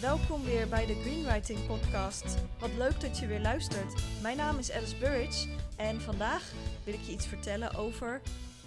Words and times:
welkom 0.00 0.44
weer 0.44 0.68
bij 0.68 0.86
de 0.86 0.94
Greenwriting 0.94 1.66
Podcast. 1.66 2.24
Wat 2.58 2.72
leuk 2.72 3.00
dat 3.00 3.18
je 3.18 3.26
weer 3.26 3.40
luistert. 3.40 4.02
Mijn 4.22 4.36
naam 4.36 4.58
is 4.58 4.70
Alice 4.70 4.96
Burridge 4.96 5.48
en 5.76 6.00
vandaag 6.00 6.52
wil 6.84 6.94
ik 6.94 7.00
je 7.00 7.12
iets 7.12 7.26
vertellen 7.26 7.74
over 7.74 8.22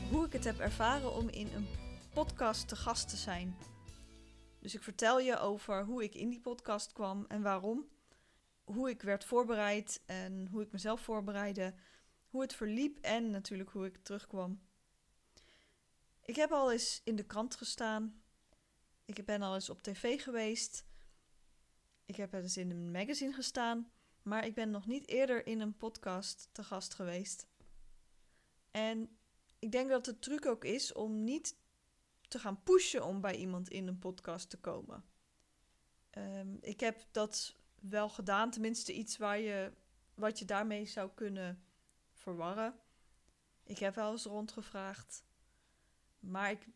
hoe 0.10 0.26
ik 0.26 0.34
het 0.34 0.44
heb 0.44 0.60
ervaren 0.60 1.14
om 1.14 1.30
in 1.30 1.48
een 1.54 1.68
podcast 2.14 2.68
te 2.68 2.76
gast 2.76 3.10
te 3.10 3.18
zijn. 3.18 3.58
Dus 4.60 4.76
ik 4.76 4.84
vertel 4.84 5.20
je 5.20 5.40
over 5.40 5.86
hoe 5.86 6.04
ik 6.04 6.16
in 6.16 6.30
die 6.30 6.40
podcast 6.40 6.94
kwam 6.94 7.26
en 7.28 7.42
waarom. 7.42 7.88
Hoe 8.64 8.90
ik 8.90 9.02
werd 9.02 9.26
voorbereid 9.26 10.02
en 10.06 10.48
hoe 10.52 10.62
ik 10.62 10.72
mezelf 10.72 11.02
voorbereidde. 11.02 11.74
Hoe 12.28 12.42
het 12.42 12.56
verliep 12.56 12.98
en 13.02 13.30
natuurlijk 13.30 13.70
hoe 13.70 13.86
ik 13.86 13.98
terugkwam. 14.04 14.62
Ik 16.22 16.36
heb 16.36 16.52
al 16.52 16.72
eens 16.72 17.02
in 17.04 17.16
de 17.16 17.26
krant 17.26 17.56
gestaan. 17.56 18.22
Ik 19.06 19.26
ben 19.26 19.42
al 19.42 19.54
eens 19.54 19.70
op 19.70 19.84
tv 19.84 20.22
geweest. 20.24 20.92
Ik 22.06 22.16
heb 22.16 22.34
eens 22.34 22.58
in 22.58 22.72
een 22.72 22.92
magazine 22.92 23.34
gestaan. 23.34 23.92
Maar 24.24 24.46
ik 24.46 24.54
ben 24.54 24.70
nog 24.70 24.88
niet 24.88 25.08
eerder 25.08 25.48
in 25.48 25.60
een 25.60 25.78
podcast 25.78 26.50
te 26.52 26.64
gast 26.64 26.94
geweest. 26.94 27.48
En 28.72 29.18
ik 29.60 29.72
denk 29.72 29.90
dat 29.90 30.06
de 30.06 30.20
truc 30.20 30.46
ook 30.46 30.66
is 30.66 30.94
om 30.94 31.24
niet 31.24 31.58
te 32.28 32.40
gaan 32.40 32.64
pushen 32.64 33.06
om 33.06 33.22
bij 33.22 33.36
iemand 33.36 33.70
in 33.70 33.88
een 33.88 34.00
podcast 34.00 34.50
te 34.50 34.60
komen. 34.60 35.06
Ehm, 36.10 36.56
ik 36.60 36.80
heb 36.80 37.06
dat 37.12 37.56
wel 37.76 38.10
gedaan, 38.10 38.52
tenminste 38.52 38.94
iets 38.94 39.18
waar 39.18 39.40
je, 39.40 39.74
wat 40.14 40.40
je 40.40 40.46
daarmee 40.46 40.86
zou 40.86 41.10
kunnen 41.16 41.64
verwarren. 42.12 42.80
Ik 43.64 43.78
heb 43.78 43.96
wel 43.96 44.12
eens 44.12 44.26
rondgevraagd, 44.26 45.24
maar 46.20 46.52
ik 46.52 46.68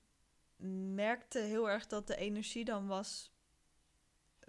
merkte 0.94 1.39
heel 1.39 1.70
erg 1.70 1.88
dat 1.88 2.08
de 2.08 2.16
energie 2.16 2.66
dan 2.66 2.88
was 2.88 3.31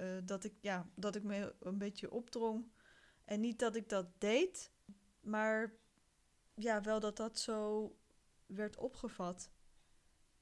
uh, 0.01 0.19
dat, 0.25 0.45
ik, 0.45 0.55
ja, 0.61 0.89
dat 0.95 1.15
ik 1.15 1.23
me 1.23 1.55
een 1.61 1.79
beetje 1.79 2.11
opdrong. 2.11 2.71
En 3.25 3.41
niet 3.41 3.59
dat 3.59 3.77
ik 3.77 3.89
dat 3.89 4.21
deed, 4.21 4.71
maar 5.21 5.73
ja, 6.55 6.81
wel 6.83 7.01
dat 7.01 7.17
dat 7.17 7.39
zo 7.39 7.93
werd 8.47 8.77
opgevat. 8.77 9.51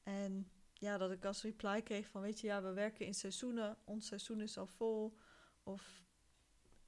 En 0.02 0.50
ja, 0.72 0.98
dat 0.98 1.10
ik 1.10 1.24
als 1.24 1.42
reply 1.42 1.82
kreeg 1.82 2.08
van, 2.08 2.20
weet 2.20 2.40
je, 2.40 2.46
ja, 2.46 2.62
we 2.62 2.72
werken 2.72 3.06
in 3.06 3.14
seizoenen, 3.14 3.78
ons 3.84 4.06
seizoen 4.06 4.40
is 4.40 4.58
al 4.58 4.66
vol. 4.66 5.16
Of 5.62 6.04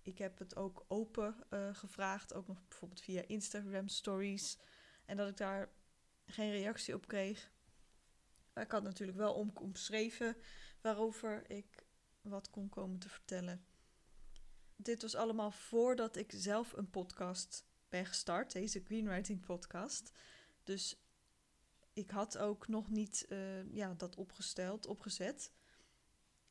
ik 0.03 0.19
heb 0.19 0.39
het 0.39 0.57
ook 0.57 0.85
open 0.89 1.37
uh, 1.51 1.75
gevraagd, 1.75 2.35
ook 2.35 2.47
nog 2.47 2.69
bijvoorbeeld 2.69 3.01
via 3.01 3.23
Instagram 3.27 3.89
stories. 3.89 4.59
En 5.05 5.17
dat 5.17 5.29
ik 5.29 5.37
daar 5.37 5.73
geen 6.27 6.51
reactie 6.51 6.95
op 6.95 7.07
kreeg. 7.07 7.51
Maar 8.53 8.65
ik 8.65 8.71
had 8.71 8.83
natuurlijk 8.83 9.19
wel 9.19 9.35
om, 9.35 9.51
omschreven 9.55 10.37
waarover 10.81 11.51
ik 11.51 11.87
wat 12.29 12.51
kon 12.51 12.69
komen 12.69 12.99
te 12.99 13.09
vertellen. 13.09 13.65
Dit 14.77 15.03
was 15.03 15.15
allemaal 15.15 15.51
voordat 15.51 16.17
ik 16.17 16.33
zelf 16.35 16.73
een 16.73 16.91
podcast 16.91 17.67
ben 17.89 18.07
gestart, 18.07 18.53
deze 18.53 18.81
Greenwriting 18.85 19.41
podcast. 19.41 20.13
Dus 20.65 20.97
ik 21.93 22.11
had 22.11 22.39
ook 22.39 22.69
nog 22.69 22.91
niet 22.91 23.27
uh, 23.29 23.73
ja, 23.75 23.95
dat 23.95 24.17
opgesteld, 24.17 24.87
opgezet. 24.87 25.53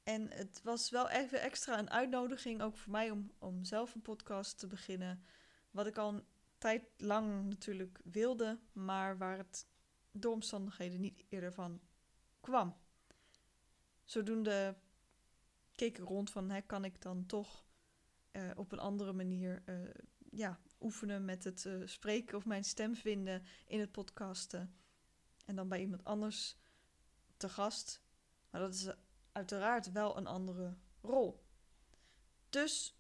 En 0.04 0.32
het 0.32 0.62
was 0.64 0.90
wel 0.90 1.10
even 1.10 1.42
extra 1.42 1.80
een 1.80 1.90
uitnodiging, 1.90 2.62
ook 2.62 2.78
voor 2.78 2.92
mij, 2.92 3.12
om, 3.12 3.32
om 3.40 3.64
zelf 3.64 3.96
een 3.96 4.02
podcast 4.02 4.60
te 4.60 4.68
beginnen. 4.68 5.26
Wat 5.72 5.88
ik 5.88 5.98
al 5.98 6.14
een 6.14 6.26
tijd 6.58 6.84
lang 6.98 7.46
natuurlijk 7.50 8.00
wilde, 8.04 8.60
maar 8.72 9.18
waar 9.18 9.38
het 9.38 9.68
door 10.12 10.34
omstandigheden 10.34 11.00
niet 11.00 11.24
eerder 11.30 11.54
van 11.54 11.82
kwam. 12.40 12.78
Zodoende 14.04 14.76
keek 15.78 15.98
rond 15.98 16.30
van, 16.30 16.50
hè, 16.50 16.62
kan 16.62 16.86
ik 16.86 17.02
dan 17.02 17.26
toch 17.26 17.66
uh, 18.32 18.52
op 18.56 18.72
een 18.72 18.80
andere 18.80 19.14
manier 19.14 19.64
uh, 19.66 19.90
ja, 20.30 20.60
oefenen 20.80 21.26
met 21.26 21.44
het 21.44 21.66
uh, 21.66 21.88
spreken 21.88 22.38
of 22.38 22.46
mijn 22.46 22.64
stem 22.64 22.96
vinden 22.96 23.44
in 23.68 23.80
het 23.80 23.92
podcasten. 23.92 24.76
En 25.46 25.56
dan 25.56 25.68
bij 25.68 25.80
iemand 25.80 26.04
anders 26.04 26.58
te 27.38 27.50
gast. 27.50 28.02
Maar 28.50 28.62
dat 28.62 28.74
is 28.74 28.90
uiteraard 29.32 29.92
wel 29.92 30.18
een 30.18 30.28
andere 30.28 30.78
rol. 31.02 31.46
Dus, 32.50 32.98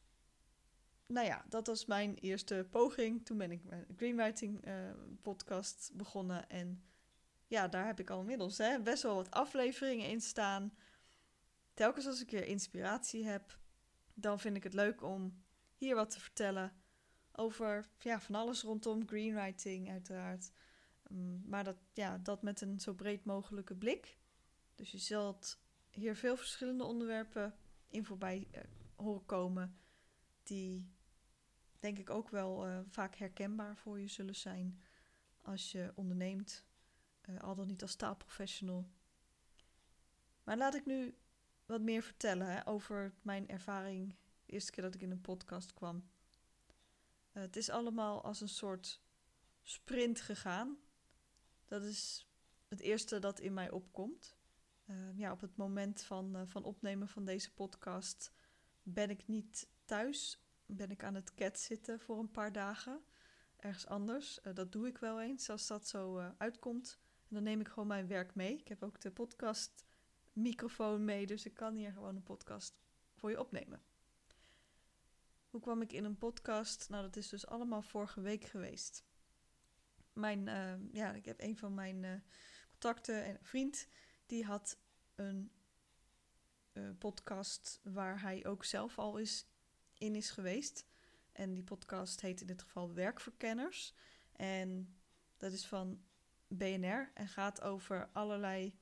nou 1.05 1.25
ja, 1.25 1.45
dat 1.49 1.67
was 1.67 1.85
mijn 1.85 2.15
eerste 2.15 2.67
poging. 2.69 3.25
Toen 3.25 3.37
ben 3.37 3.51
ik 3.51 3.63
mijn 3.63 3.85
Greenwriting 3.95 4.63
podcast 5.21 5.91
begonnen. 5.93 6.49
En 6.49 6.83
ja, 7.47 7.67
daar 7.67 7.85
heb 7.85 7.99
ik 7.99 8.09
al 8.09 8.19
inmiddels 8.19 8.57
hè, 8.57 8.81
best 8.81 9.03
wel 9.03 9.15
wat 9.15 9.31
afleveringen 9.31 10.09
in 10.09 10.21
staan 10.21 10.73
telkens 11.77 12.05
als 12.05 12.21
ik 12.21 12.29
weer 12.29 12.45
inspiratie 12.45 13.25
heb, 13.25 13.59
dan 14.13 14.39
vind 14.39 14.55
ik 14.55 14.63
het 14.63 14.73
leuk 14.73 15.03
om 15.03 15.43
hier 15.75 15.95
wat 15.95 16.09
te 16.09 16.19
vertellen 16.19 16.73
over 17.31 17.89
ja, 17.99 18.21
van 18.21 18.35
alles 18.35 18.61
rondom 18.61 19.07
greenwriting, 19.07 19.89
uiteraard. 19.89 20.51
Mm, 21.07 21.43
maar 21.45 21.63
dat, 21.63 21.77
ja, 21.93 22.17
dat 22.17 22.41
met 22.41 22.61
een 22.61 22.79
zo 22.79 22.93
breed 22.93 23.25
mogelijke 23.25 23.75
blik. 23.75 24.17
Dus 24.75 24.91
je 24.91 24.97
zult 24.97 25.59
hier 25.89 26.15
veel 26.15 26.37
verschillende 26.37 26.83
onderwerpen 26.83 27.55
in 27.87 28.05
voorbij 28.05 28.47
uh, 28.51 28.61
horen 28.95 29.25
komen, 29.25 29.77
die 30.43 30.91
denk 31.79 31.97
ik 31.97 32.09
ook 32.09 32.29
wel 32.29 32.67
uh, 32.67 32.79
vaak 32.87 33.15
herkenbaar 33.15 33.77
voor 33.77 33.99
je 33.99 34.07
zullen 34.07 34.35
zijn 34.35 34.81
als 35.41 35.71
je 35.71 35.91
onderneemt, 35.95 36.65
uh, 37.29 37.39
al 37.39 37.55
dan 37.55 37.67
niet 37.67 37.81
als 37.81 37.95
taalprofessional. 37.95 38.89
Maar 40.43 40.57
laat 40.57 40.75
ik 40.75 40.85
nu 40.85 41.17
wat 41.67 41.81
meer 41.81 42.01
vertellen 42.01 42.47
hè, 42.47 42.67
over 42.67 43.13
mijn 43.21 43.47
ervaring 43.47 44.15
de 44.45 44.51
eerste 44.51 44.71
keer 44.71 44.83
dat 44.83 44.95
ik 44.95 45.01
in 45.01 45.11
een 45.11 45.21
podcast 45.21 45.73
kwam. 45.73 45.95
Uh, 47.33 47.43
het 47.43 47.55
is 47.55 47.69
allemaal 47.69 48.23
als 48.23 48.41
een 48.41 48.49
soort 48.49 49.01
sprint 49.63 50.21
gegaan. 50.21 50.77
Dat 51.65 51.83
is 51.83 52.29
het 52.67 52.79
eerste 52.79 53.19
dat 53.19 53.39
in 53.39 53.53
mij 53.53 53.71
opkomt. 53.71 54.35
Uh, 54.85 55.17
ja, 55.17 55.31
op 55.31 55.41
het 55.41 55.55
moment 55.55 56.03
van, 56.03 56.35
uh, 56.35 56.41
van 56.45 56.63
opnemen 56.63 57.07
van 57.07 57.25
deze 57.25 57.53
podcast 57.53 58.31
ben 58.83 59.09
ik 59.09 59.27
niet 59.27 59.67
thuis. 59.85 60.41
Ben 60.65 60.91
ik 60.91 61.03
aan 61.03 61.15
het 61.15 61.33
cat 61.33 61.59
zitten 61.59 61.99
voor 61.99 62.19
een 62.19 62.31
paar 62.31 62.51
dagen. 62.51 63.03
Ergens 63.57 63.87
anders. 63.87 64.39
dat 64.53 64.71
doe 64.71 64.87
ik 64.87 64.97
wel 64.97 65.21
eens 65.21 65.49
als 65.49 65.67
dat 65.67 65.87
zo 65.87 66.17
uitkomt. 66.37 66.99
En 67.29 67.35
dan 67.35 67.43
neem 67.43 67.59
ik 67.59 67.67
gewoon 67.67 67.87
mijn 67.87 68.07
werk 68.07 68.35
mee. 68.35 68.57
Ik 68.57 68.67
heb 68.67 68.83
ook 68.83 69.01
de 69.01 69.11
podcast 69.11 69.86
microfoon 70.37 71.05
mee, 71.05 71.25
dus 71.25 71.45
ik 71.45 71.53
kan 71.53 71.75
hier 71.75 71.91
gewoon 71.91 72.15
een 72.15 72.23
podcast 72.23 72.77
voor 73.15 73.29
je 73.29 73.39
opnemen. 73.39 73.81
Hoe 75.49 75.61
kwam 75.61 75.81
ik 75.81 75.91
in 75.91 76.03
een 76.03 76.17
podcast? 76.17 76.89
Nou, 76.89 77.03
dat 77.03 77.15
is 77.15 77.29
dus 77.29 77.47
allemaal 77.47 77.81
vorige 77.81 78.21
week 78.21 78.43
geweest. 78.43 79.03
Mijn, 80.13 80.47
uh, 80.47 80.93
ja, 80.93 81.13
ik 81.13 81.25
heb 81.25 81.41
een 81.41 81.57
van 81.57 81.73
mijn 81.73 82.03
uh, 82.03 82.11
contacten 82.69 83.23
en 83.23 83.29
een 83.29 83.45
vriend, 83.45 83.87
die 84.25 84.45
had 84.45 84.77
een 85.15 85.51
uh, 86.73 86.89
podcast 86.97 87.79
waar 87.83 88.21
hij 88.21 88.45
ook 88.45 88.63
zelf 88.63 88.97
al 88.97 89.17
is, 89.17 89.47
in 89.93 90.15
is 90.15 90.29
geweest. 90.29 90.85
En 91.31 91.53
die 91.53 91.63
podcast 91.63 92.21
heet 92.21 92.41
in 92.41 92.47
dit 92.47 92.61
geval 92.61 92.93
Werkverkenners. 92.93 93.93
En 94.31 94.97
dat 95.37 95.51
is 95.51 95.65
van 95.65 96.03
BNR 96.47 97.11
en 97.13 97.27
gaat 97.27 97.61
over 97.61 98.09
allerlei 98.13 98.79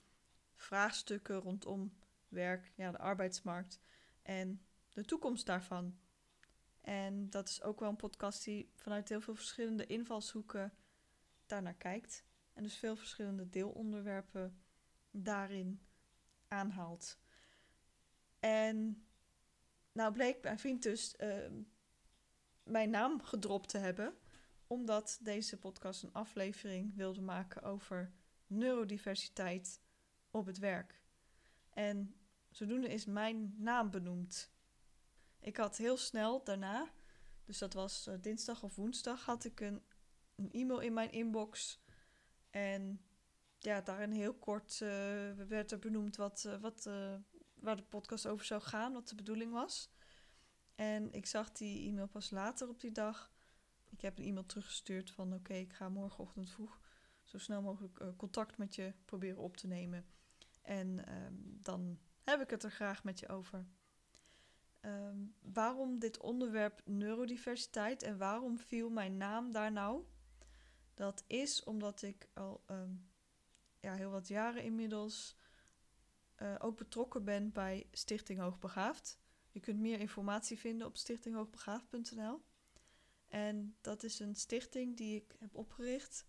vraagstukken 0.55 1.35
rondom 1.35 1.97
werk, 2.27 2.71
ja, 2.75 2.91
de 2.91 2.97
arbeidsmarkt 2.97 3.79
en 4.21 4.65
de 4.89 5.05
toekomst 5.05 5.45
daarvan. 5.45 5.99
En 6.81 7.29
dat 7.29 7.49
is 7.49 7.61
ook 7.61 7.79
wel 7.79 7.89
een 7.89 7.95
podcast 7.95 8.43
die 8.43 8.71
vanuit 8.75 9.09
heel 9.09 9.21
veel 9.21 9.35
verschillende 9.35 9.85
invalshoeken 9.85 10.73
daarnaar 11.45 11.75
kijkt. 11.75 12.23
En 12.53 12.63
dus 12.63 12.77
veel 12.77 12.95
verschillende 12.95 13.49
deelonderwerpen 13.49 14.61
daarin 15.11 15.81
aanhaalt. 16.47 17.19
En 18.39 19.07
nou 19.91 20.13
bleek 20.13 20.43
mijn 20.43 20.59
vriend 20.59 20.83
dus 20.83 21.15
uh, 21.19 21.51
mijn 22.63 22.89
naam 22.89 23.21
gedropt 23.21 23.69
te 23.69 23.77
hebben, 23.77 24.17
omdat 24.67 25.19
deze 25.21 25.57
podcast 25.57 26.03
een 26.03 26.13
aflevering 26.13 26.95
wilde 26.95 27.21
maken 27.21 27.61
over 27.61 28.13
neurodiversiteit 28.47 29.81
op 30.35 30.45
het 30.45 30.57
werk. 30.57 31.01
En 31.69 32.15
zodoende 32.49 32.87
is 32.87 33.05
mijn 33.05 33.55
naam 33.57 33.91
benoemd. 33.91 34.53
Ik 35.39 35.57
had 35.57 35.77
heel 35.77 35.97
snel 35.97 36.43
daarna, 36.43 36.91
dus 37.45 37.57
dat 37.57 37.73
was 37.73 38.07
uh, 38.07 38.15
dinsdag 38.21 38.63
of 38.63 38.75
woensdag, 38.75 39.25
had 39.25 39.45
ik 39.45 39.59
een, 39.59 39.83
e-mail 40.51 40.79
in 40.79 40.93
mijn 40.93 41.11
inbox. 41.11 41.83
En 42.49 43.01
ja, 43.59 43.81
daarin 43.81 44.11
heel 44.11 44.33
kort 44.33 44.79
uh, 44.79 44.89
werd 45.47 45.71
er 45.71 45.79
benoemd 45.79 46.15
wat, 46.15 46.43
uh, 46.47 46.61
wat, 46.61 46.89
waar 47.53 47.75
de 47.75 47.83
podcast 47.83 48.27
over 48.27 48.45
zou 48.45 48.61
gaan, 48.61 48.93
wat 48.93 49.07
de 49.07 49.15
bedoeling 49.15 49.51
was. 49.51 49.89
En 50.75 51.11
ik 51.11 51.25
zag 51.25 51.51
die 51.51 51.89
e-mail 51.89 52.07
pas 52.07 52.29
later 52.29 52.69
op 52.69 52.79
die 52.79 52.91
dag. 52.91 53.33
Ik 53.89 54.01
heb 54.01 54.17
een 54.17 54.25
e-mail 54.25 54.45
teruggestuurd 54.45 55.11
van 55.11 55.33
oké, 55.33 55.53
ik 55.53 55.73
ga 55.73 55.89
morgenochtend 55.89 56.49
vroeg 56.49 56.79
zo 57.25 57.37
snel 57.37 57.61
mogelijk 57.61 58.17
contact 58.17 58.57
met 58.57 58.75
je 58.75 58.93
proberen 59.05 59.37
op 59.37 59.57
te 59.57 59.67
nemen. 59.67 60.05
En 60.65 61.13
um, 61.23 61.59
dan 61.61 61.99
heb 62.23 62.41
ik 62.41 62.49
het 62.49 62.63
er 62.63 62.71
graag 62.71 63.03
met 63.03 63.19
je 63.19 63.27
over. 63.27 63.65
waarom 65.41 65.99
dit 65.99 66.17
onderwerp 66.17 66.81
neurodiversiteit 66.85 68.03
en 68.03 68.17
waarom 68.17 68.57
viel 68.57 68.89
mijn 68.89 69.17
naam 69.17 69.51
daar 69.51 69.71
nou? 69.71 70.03
Dat 70.93 71.23
is 71.27 71.63
omdat 71.63 72.01
ik 72.01 72.29
al 72.33 72.63
ehm, 72.65 72.93
ja, 73.79 73.93
heel 73.93 74.09
wat 74.09 74.27
jaren 74.27 74.63
inmiddels 74.63 75.35
uh, 76.41 76.55
ook 76.59 76.77
betrokken 76.77 77.23
ben 77.23 77.51
bij 77.51 77.87
Stichting 77.91 78.39
Hoogbegaafd. 78.39 79.19
Je 79.51 79.59
kunt 79.59 79.79
meer 79.79 79.99
informatie 79.99 80.59
vinden 80.59 80.87
op 80.87 80.97
stichtinghoogbegaafd.nl. 80.97 82.41
En 83.27 83.77
dat 83.81 84.03
is 84.03 84.19
een 84.19 84.35
stichting 84.35 84.97
die 84.97 85.15
ik 85.15 85.35
heb 85.39 85.55
opgericht 85.55 86.25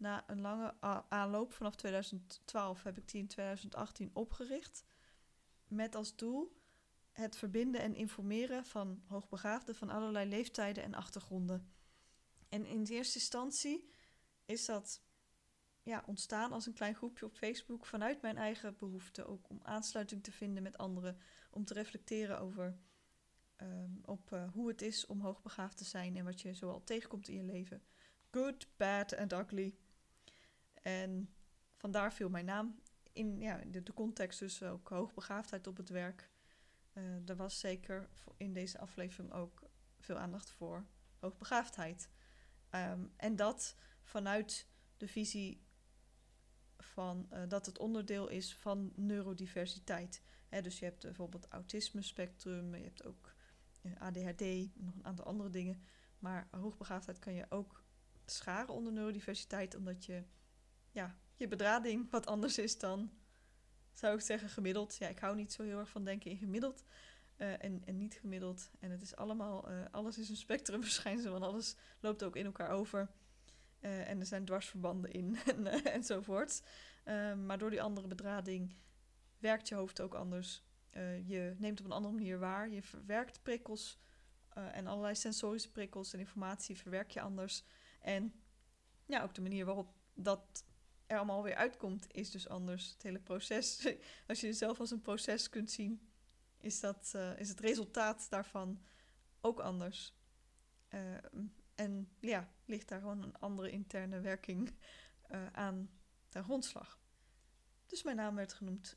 na 0.00 0.24
een 0.26 0.40
lange 0.40 0.74
aanloop. 1.08 1.52
Vanaf 1.52 1.74
2012 1.74 2.82
heb 2.82 2.98
ik 2.98 3.08
die 3.08 3.20
in 3.20 3.28
2018 3.28 4.10
opgericht. 4.12 4.84
Met 5.68 5.94
als 5.94 6.16
doel 6.16 6.58
het 7.12 7.36
verbinden 7.36 7.80
en 7.80 7.94
informeren 7.94 8.64
van 8.64 9.02
hoogbegaafden 9.06 9.74
van 9.74 9.90
allerlei 9.90 10.28
leeftijden 10.28 10.84
en 10.84 10.94
achtergronden. 10.94 11.72
En 12.48 12.66
in 12.66 12.84
eerste 12.84 13.18
instantie 13.18 13.90
is 14.44 14.64
dat 14.64 15.02
ja, 15.82 16.02
ontstaan 16.06 16.52
als 16.52 16.66
een 16.66 16.72
klein 16.72 16.94
groepje 16.94 17.26
op 17.26 17.36
Facebook 17.36 17.86
vanuit 17.86 18.22
mijn 18.22 18.36
eigen 18.36 18.76
behoefte. 18.78 19.24
Ook 19.24 19.50
om 19.50 19.60
aansluiting 19.62 20.22
te 20.22 20.32
vinden 20.32 20.62
met 20.62 20.78
anderen. 20.78 21.18
Om 21.50 21.64
te 21.64 21.74
reflecteren 21.74 22.40
over 22.40 22.78
ehm, 23.56 23.90
op, 24.04 24.32
uh, 24.32 24.52
hoe 24.52 24.68
het 24.68 24.82
is 24.82 25.06
om 25.06 25.20
hoogbegaafd 25.20 25.76
te 25.76 25.84
zijn 25.84 26.16
en 26.16 26.24
wat 26.24 26.40
je 26.40 26.54
zoal 26.54 26.84
tegenkomt 26.84 27.28
in 27.28 27.34
je 27.34 27.42
leven. 27.42 27.82
Good, 28.30 28.66
bad 28.76 29.16
and 29.16 29.32
ugly. 29.32 29.74
En 30.80 31.34
vandaar 31.76 32.12
viel 32.12 32.28
mijn 32.28 32.44
naam 32.44 32.80
in 33.12 33.40
ja, 33.40 33.60
de, 33.66 33.92
context 33.94 34.38
dus 34.38 34.62
ook 34.62 34.88
hoogbegaafdheid 34.88 35.66
op 35.66 35.76
het 35.76 35.88
werk. 35.88 36.30
Uh, 36.94 37.28
er 37.28 37.36
was 37.36 37.60
zeker 37.60 38.08
in 38.36 38.52
deze 38.52 38.78
aflevering 38.78 39.32
ook 39.32 39.62
veel 39.98 40.18
aandacht 40.18 40.50
voor 40.50 40.86
hoogbegaafdheid. 41.18 42.10
Um, 42.70 43.12
en 43.16 43.36
dat 43.36 43.76
vanuit 44.02 44.68
de 44.96 45.08
visie 45.08 45.66
van 46.78 47.28
uh, 47.32 47.42
dat 47.48 47.66
het 47.66 47.78
onderdeel 47.78 48.28
is 48.28 48.54
van 48.54 48.92
neurodiversiteit. 48.96 50.22
Dus 50.62 50.78
je 50.78 50.84
hebt 50.84 51.02
bijvoorbeeld 51.02 51.48
autisme 51.48 52.02
spectrum, 52.02 52.74
je 52.74 52.84
hebt 52.84 53.04
ook 53.04 53.34
uh, 53.82 54.00
ADHD, 54.00 54.40
nog 54.74 54.94
een 54.94 55.04
aantal 55.04 55.24
andere 55.24 55.50
dingen. 55.50 55.82
Maar 56.18 56.48
hoogbegaafdheid 56.50 57.18
kan 57.18 57.32
je 57.32 57.46
ook 57.48 57.84
scharen 58.24 58.74
onder 58.74 58.92
neurodiversiteit, 58.92 59.74
omdat 59.74 60.04
je 60.04 60.24
ja, 60.90 61.16
je 61.34 61.48
bedrading 61.48 62.10
wat 62.10 62.26
anders 62.26 62.58
is 62.58 62.78
dan, 62.78 63.10
zou 63.92 64.14
ik 64.14 64.20
zeggen, 64.20 64.48
gemiddeld. 64.48 64.96
Ja, 64.96 65.08
ik 65.08 65.18
hou 65.18 65.36
niet 65.36 65.52
zo 65.52 65.62
heel 65.62 65.78
erg 65.78 65.88
van 65.88 66.04
denken 66.04 66.30
in 66.30 66.36
gemiddeld 66.36 66.84
uh, 67.36 67.64
en, 67.64 67.82
en 67.84 67.96
niet 67.96 68.14
gemiddeld. 68.14 68.70
En 68.80 68.90
het 68.90 69.02
is 69.02 69.16
allemaal, 69.16 69.68
alles 69.90 70.18
is 70.18 70.28
een 70.28 70.36
spectrumverschijnsel, 70.36 71.32
want 71.38 71.44
alles 71.44 71.76
loopt 72.00 72.22
ook 72.22 72.36
in 72.36 72.44
elkaar 72.44 72.70
over. 72.70 73.10
Uh, 73.80 74.08
en 74.08 74.20
er 74.20 74.26
zijn 74.26 74.44
dwarsverbanden 74.44 75.10
in 75.10 75.36
en, 75.46 75.66
uh, 75.66 75.86
enzovoort. 75.86 76.62
Uh, 77.04 77.34
maar 77.34 77.58
door 77.58 77.70
die 77.70 77.82
andere 77.82 78.08
bedrading 78.08 78.76
werkt 79.38 79.68
je 79.68 79.74
hoofd 79.74 80.00
ook 80.00 80.14
anders. 80.14 80.62
je 81.26 81.54
neemt 81.58 81.80
op 81.80 81.86
een 81.86 81.92
andere 81.92 82.14
manier 82.14 82.38
waar. 82.38 82.70
Je 82.70 82.82
verwerkt 82.82 83.42
prikkels 83.42 83.98
en 84.54 84.86
allerlei 84.86 85.14
sensorische 85.14 85.70
prikkels 85.70 86.12
en 86.12 86.18
informatie 86.18 86.78
verwerk 86.78 87.10
je 87.10 87.20
anders. 87.20 87.64
En 88.00 88.32
ja, 89.06 89.22
ook 89.22 89.34
de 89.34 89.40
manier 89.40 89.64
waarop 89.64 89.94
dat 90.14 90.64
er 91.10 91.16
allemaal 91.16 91.42
weer 91.42 91.54
uitkomt 91.54 92.06
is 92.14 92.30
dus 92.30 92.48
anders. 92.48 92.90
Het 92.90 93.02
hele 93.02 93.20
proces, 93.20 93.94
als 94.28 94.40
je 94.40 94.46
jezelf 94.46 94.80
als 94.80 94.90
een 94.90 95.00
proces 95.00 95.48
kunt 95.48 95.70
zien, 95.70 96.10
is, 96.58 96.80
dat, 96.80 97.14
is 97.36 97.48
het 97.48 97.60
resultaat 97.60 98.26
daarvan 98.30 98.82
ook 99.40 99.60
anders. 99.60 100.14
En 101.74 102.08
ja, 102.20 102.52
ligt 102.64 102.88
daar 102.88 103.00
gewoon 103.00 103.22
een 103.22 103.38
andere 103.38 103.70
interne 103.70 104.20
werking 104.20 104.74
uh, 105.30 105.46
aan 105.46 105.90
ten 106.28 106.44
grondslag. 106.44 107.00
Dus 107.86 108.02
mijn 108.02 108.16
naam 108.16 108.34
werd 108.34 108.52
genoemd. 108.52 108.96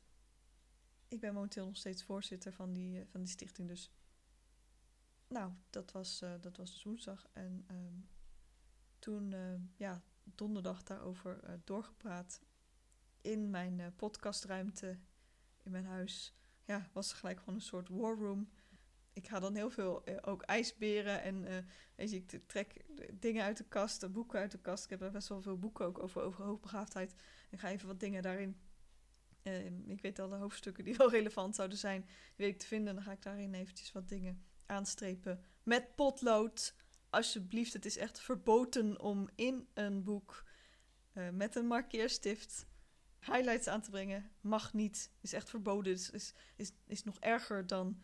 Ik 1.08 1.20
ben 1.20 1.34
momenteel 1.34 1.66
nog 1.66 1.76
steeds 1.76 2.02
voorzitter 2.02 2.52
van 2.52 2.72
die, 2.72 3.06
van 3.06 3.20
die 3.20 3.30
stichting. 3.30 3.68
Dus 3.68 3.90
nou, 5.28 5.52
dat 5.70 5.92
was, 5.92 6.18
dat 6.18 6.56
was 6.56 6.70
dus 6.72 6.82
woensdag. 6.82 7.26
En 7.32 7.66
um, 7.70 8.08
toen, 8.98 9.34
ja, 9.76 10.02
donderdag 10.24 10.82
daarover 10.82 11.60
doorgepraat 11.64 12.40
in 13.20 13.50
mijn 13.50 13.92
podcastruimte 13.96 14.98
in 15.62 15.70
mijn 15.70 15.86
huis. 15.86 16.34
Ja, 16.64 16.88
was 16.92 17.12
gelijk 17.12 17.38
gewoon 17.38 17.54
een 17.54 17.60
soort 17.60 17.88
war 17.88 18.16
room 18.16 18.48
ik 19.14 19.28
ga 19.28 19.40
dan 19.40 19.54
heel 19.54 19.70
veel 19.70 20.02
uh, 20.08 20.16
ook 20.22 20.42
ijsberen 20.42 21.22
en 21.22 21.66
weet 21.94 22.10
je, 22.10 22.16
ik 22.16 22.40
trek 22.46 22.84
dingen 23.12 23.44
uit 23.44 23.56
de 23.56 23.64
kast, 23.64 24.12
boeken 24.12 24.38
uit 24.38 24.50
de 24.50 24.58
kast. 24.58 24.84
Ik 24.84 24.90
heb 24.90 25.02
er 25.02 25.10
best 25.10 25.28
wel 25.28 25.42
veel 25.42 25.58
boeken 25.58 25.86
ook 25.86 25.98
over, 26.02 26.22
over 26.22 26.44
hoogbegaafdheid. 26.44 27.14
En 27.50 27.58
ga 27.58 27.68
even 27.68 27.86
wat 27.86 28.00
dingen 28.00 28.22
daarin. 28.22 28.56
Ik 29.86 30.02
weet 30.02 30.18
al 30.18 30.28
de 30.28 30.36
hoofdstukken 30.36 30.84
die 30.84 30.96
wel 30.96 31.10
relevant 31.18 31.54
zouden 31.54 31.78
zijn, 31.78 32.08
weet 32.36 32.48
ik 32.48 32.58
te 32.58 32.66
vinden. 32.66 32.94
Dan 32.94 33.04
ga 33.04 33.12
ik 33.12 33.22
daarin 33.22 33.54
eventjes 33.54 33.92
wat 33.92 34.08
dingen 34.08 34.44
aanstrepen 34.66 35.44
met 35.62 35.94
potlood. 35.94 36.74
Alsjeblieft, 37.14 37.72
het 37.72 37.84
is 37.84 37.96
echt 37.96 38.20
verboden 38.20 39.00
om 39.00 39.28
in 39.34 39.68
een 39.74 40.04
boek 40.04 40.44
met 41.32 41.56
een 41.56 41.66
markeerstift 41.66 42.66
highlights 43.20 43.66
aan 43.66 43.80
te 43.80 43.90
brengen. 43.90 44.30
Mag 44.40 44.72
niet, 44.72 45.10
is 45.20 45.32
echt 45.32 45.50
verboden. 45.50 45.92
Is, 45.92 46.10
is, 46.10 46.34
is, 46.56 46.72
is 46.86 47.04
nog 47.04 47.18
erger 47.18 47.66
dan 47.66 48.02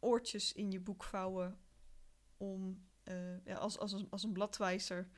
oortjes 0.00 0.52
in 0.52 0.70
je 0.70 0.80
boek 0.80 1.04
vouwen 1.04 1.58
om, 2.36 2.86
ja, 3.44 3.54
als, 3.54 3.78
als, 3.78 4.22
een, 4.22 4.32
bladwijzer. 4.32 5.08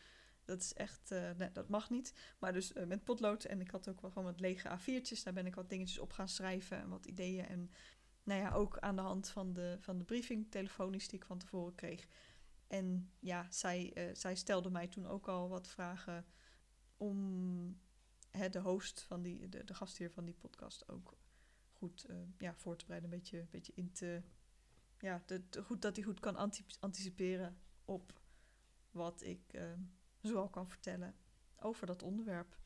Dat 0.45 0.61
is 0.61 0.73
echt, 0.73 1.11
uh, 1.11 1.31
nee, 1.31 1.53
dat 1.53 1.69
mag 1.69 1.91
niet. 1.91 2.15
Maar 2.39 2.53
dus 2.53 2.73
met 2.73 3.05
potlood 3.05 3.45
en 3.45 3.61
ik 3.61 3.71
had 3.71 3.89
ook 3.89 4.01
wel 4.01 4.11
gewoon 4.11 4.29
wat 4.29 4.41
lege 4.41 4.79
A4'tjes. 4.79 5.23
Daar 5.23 5.33
ben 5.33 5.47
ik 5.47 5.55
wat 5.55 5.69
dingetjes 5.69 5.99
op 5.99 6.13
gaan 6.13 6.29
schrijven 6.29 6.79
en 6.79 6.89
wat 6.89 7.07
ideeën. 7.07 7.47
En 7.47 7.71
nou 8.23 8.41
ja, 8.41 8.53
ook 8.53 8.79
aan 8.79 8.97
de 8.97 9.03
hand 9.03 9.29
van 9.29 9.53
de, 9.53 9.77
van 9.81 9.99
de 9.99 10.05
briefing 10.05 10.51
telefonisch 10.51 11.09
die 11.09 11.19
ik 11.19 11.25
van 11.25 11.39
tevoren 11.39 11.75
kreeg. 11.75 12.07
En 12.71 13.11
ja, 13.19 13.47
zij, 13.51 14.11
zij 14.13 14.35
stelde 14.35 14.71
mij 14.71 14.89
toen 14.89 15.07
ook 15.07 15.29
al 15.29 15.49
wat 15.49 15.69
vragen 15.69 16.27
om 16.97 17.81
hè, 18.31 18.49
de 18.49 18.61
host 18.61 19.01
van 19.01 19.23
die, 19.23 19.49
de, 19.49 19.65
de 19.65 19.75
gastheer 19.75 20.11
van 20.11 20.25
die 20.25 20.35
podcast 20.35 20.89
ook 20.89 21.17
goed 21.73 22.07
ja, 22.39 22.55
voor 22.55 22.77
te 22.77 22.85
bereiden. 22.85 23.13
Een 23.13 23.19
beetje, 23.19 23.47
beetje 23.51 23.73
in 23.75 23.93
te 23.93 24.23
ja, 25.01 25.23
de, 25.27 25.43
goed 25.65 25.83
dat 25.83 25.97
hij 25.97 26.05
goed 26.05 26.21
kan 26.21 26.37
anticiperen 26.81 27.59
op 27.85 28.21
wat 28.91 29.23
ik 29.23 29.53
uh, 29.53 29.73
zoal 30.21 30.49
kan 30.49 30.69
vertellen 30.69 31.15
over 31.57 31.87
dat 31.87 32.03
onderwerp. 32.03 32.59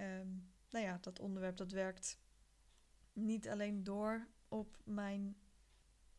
Um, 0.00 0.52
nou 0.70 0.84
ja, 0.84 0.98
dat 1.00 1.18
onderwerp 1.18 1.56
dat 1.56 1.70
werkt 1.70 2.18
niet 3.12 3.48
alleen 3.48 3.84
door 3.84 4.26
op 4.48 4.78
mijn 4.84 5.36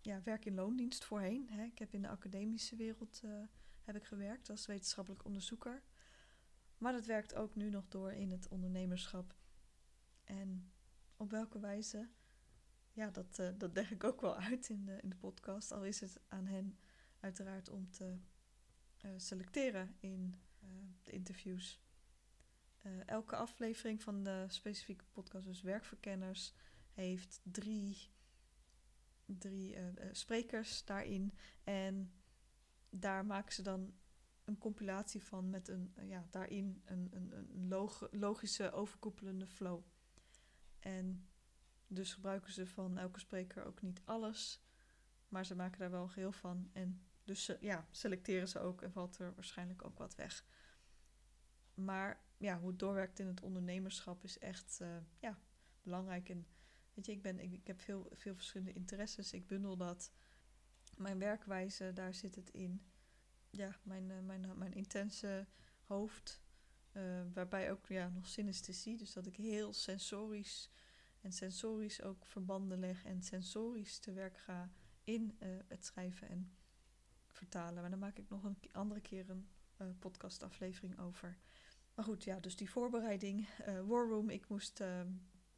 ja, 0.02 0.22
werk 0.24 0.46
in 0.46 0.54
loondienst 0.54 1.06
voorheen. 1.06 1.50
Hè. 1.50 1.64
Ik 1.64 1.80
heb 1.80 1.94
in 1.94 2.02
de 2.02 2.08
academische 2.08 2.76
wereld 2.76 3.22
uh, 3.26 3.44
heb 3.84 3.96
ik 3.96 4.04
gewerkt 4.04 4.50
als 4.50 4.66
wetenschappelijk 4.66 5.26
onderzoeker. 5.26 5.84
Maar 6.78 6.94
dat 6.94 7.06
werkt 7.06 7.36
ook 7.36 7.56
nu 7.56 7.70
nog 7.70 7.88
door 7.88 8.12
in 8.12 8.32
het 8.32 8.48
ondernemerschap. 8.48 9.36
En 10.24 10.72
op 11.18 11.32
welke 11.32 11.60
wijze 11.60 12.10
ja, 12.92 13.10
dat, 13.10 13.40
uh, 13.40 13.50
dat 13.58 13.74
leg 13.74 13.92
ik 13.92 14.04
ook 14.04 14.22
wel 14.22 14.36
uit 14.50 14.70
in 14.70 14.86
de, 14.86 14.98
in 15.02 15.10
de 15.10 15.16
podcast. 15.16 15.72
Al 15.72 15.86
is 15.86 16.00
het 16.00 16.20
aan 16.28 16.46
hen 16.46 16.78
uiteraard 17.20 17.70
om 17.70 17.90
te 17.90 18.18
uh, 19.06 19.12
selecteren 19.18 19.96
in 20.00 20.36
de 21.04 21.12
interviews. 21.12 21.80
elke 23.06 23.36
aflevering 23.36 24.02
van 24.04 24.24
de 24.24 24.46
specifieke 24.48 25.06
podcast, 25.12 25.46
dus 25.46 25.62
Werkverkenners, 25.62 26.54
heeft 26.94 27.42
drie, 27.44 28.10
drie 29.38 29.76
sprekers 30.12 30.86
daarin. 30.86 31.34
En 31.64 32.14
daar 32.90 33.26
maken 33.26 33.54
ze 33.54 33.62
dan 33.62 33.94
een 34.50 34.58
compilatie 34.58 35.24
van 35.24 35.50
met 35.50 35.68
een, 35.68 35.94
ja, 36.02 36.28
daarin 36.30 36.82
een, 36.86 37.08
een, 37.12 37.32
een 37.32 37.68
log 37.68 38.08
logische 38.12 38.72
overkoepelende 38.72 39.48
flow. 39.48 39.84
En 40.80 41.28
dus 41.88 42.14
gebruiken 42.14 42.54
ze 42.54 42.68
van 42.68 42.98
elke 42.98 43.20
spreker 43.20 43.66
ook 43.66 43.82
niet 43.82 44.02
alles. 44.06 44.64
Maar 45.28 45.46
ze 45.46 45.56
maken 45.56 45.80
daar 45.80 45.92
wel 45.92 46.04
een 46.04 46.10
geheel 46.10 46.32
van. 46.32 46.70
En 46.74 47.02
dus 47.24 47.52
ja, 47.60 47.88
selecteren 47.92 48.48
ze 48.48 48.60
ook 48.60 48.82
en 48.82 48.92
valt 48.92 49.20
er 49.20 49.36
waarschijnlijk 49.36 49.86
ook 49.86 49.98
wat 49.98 50.16
weg. 50.16 50.46
Maar 51.74 52.24
ja, 52.38 52.60
hoe 52.60 52.70
het 52.70 52.80
doorwerkt 52.80 53.20
in 53.20 53.28
het 53.28 53.42
ondernemerschap 53.42 54.24
is 54.24 54.40
echt 54.40 54.82
ja, 55.20 55.40
belangrijk. 55.82 56.30
En 56.30 56.48
weet 57.06 57.16
ik, 57.16 57.22
ben, 57.22 57.40
ik, 57.40 57.68
heb 57.68 57.82
veel, 57.82 58.08
veel 58.12 58.36
verschillende 58.36 58.74
interesses. 58.74 59.34
Ik 59.34 59.48
bundel 59.48 59.78
dat. 59.78 60.12
Mijn 60.98 61.20
werkwijze, 61.20 61.94
daar 61.94 62.14
zit 62.14 62.36
het 62.36 62.50
in. 62.50 62.82
Ja, 63.50 63.80
mijn, 63.84 64.10
uh, 64.10 64.20
mijn, 64.20 64.58
mijn 64.58 64.74
intense 64.74 65.48
hoofd. 65.84 66.42
Uh, 66.94 67.22
waarbij 67.34 67.72
ook 67.72 67.88
ja, 67.88 68.10
nog 68.10 68.28
synesthesie. 68.28 68.98
Dus 68.98 69.14
dat 69.14 69.26
ik 69.26 69.36
heel 69.36 69.74
sensorisch 69.74 70.70
en 71.22 71.32
sensorisch 71.32 72.02
ook 72.02 72.26
verbanden 72.26 72.80
leg 72.80 73.06
en 73.06 73.22
sensorisch 73.22 74.00
te 74.00 74.14
werk 74.14 74.38
ga 74.38 74.72
in 75.04 75.38
het 75.68 75.86
schrijven 75.86 76.30
en 76.30 76.52
vertalen. 77.28 77.82
Maar 77.82 77.90
daar 77.90 78.00
maak 78.00 78.18
ik 78.18 78.30
nog 78.30 78.44
een 78.44 78.58
andere 78.72 79.02
keer 79.02 79.30
een 79.30 80.00
podcastaflevering 80.00 81.00
over. 81.00 81.38
Maar 81.96 82.06
goed, 82.06 82.24
ja, 82.24 82.40
dus 82.40 82.56
die 82.56 82.70
voorbereiding, 82.70 83.48
War 83.66 84.08
Room, 84.08 84.30
ik 84.30 84.48
moest 84.48 84.82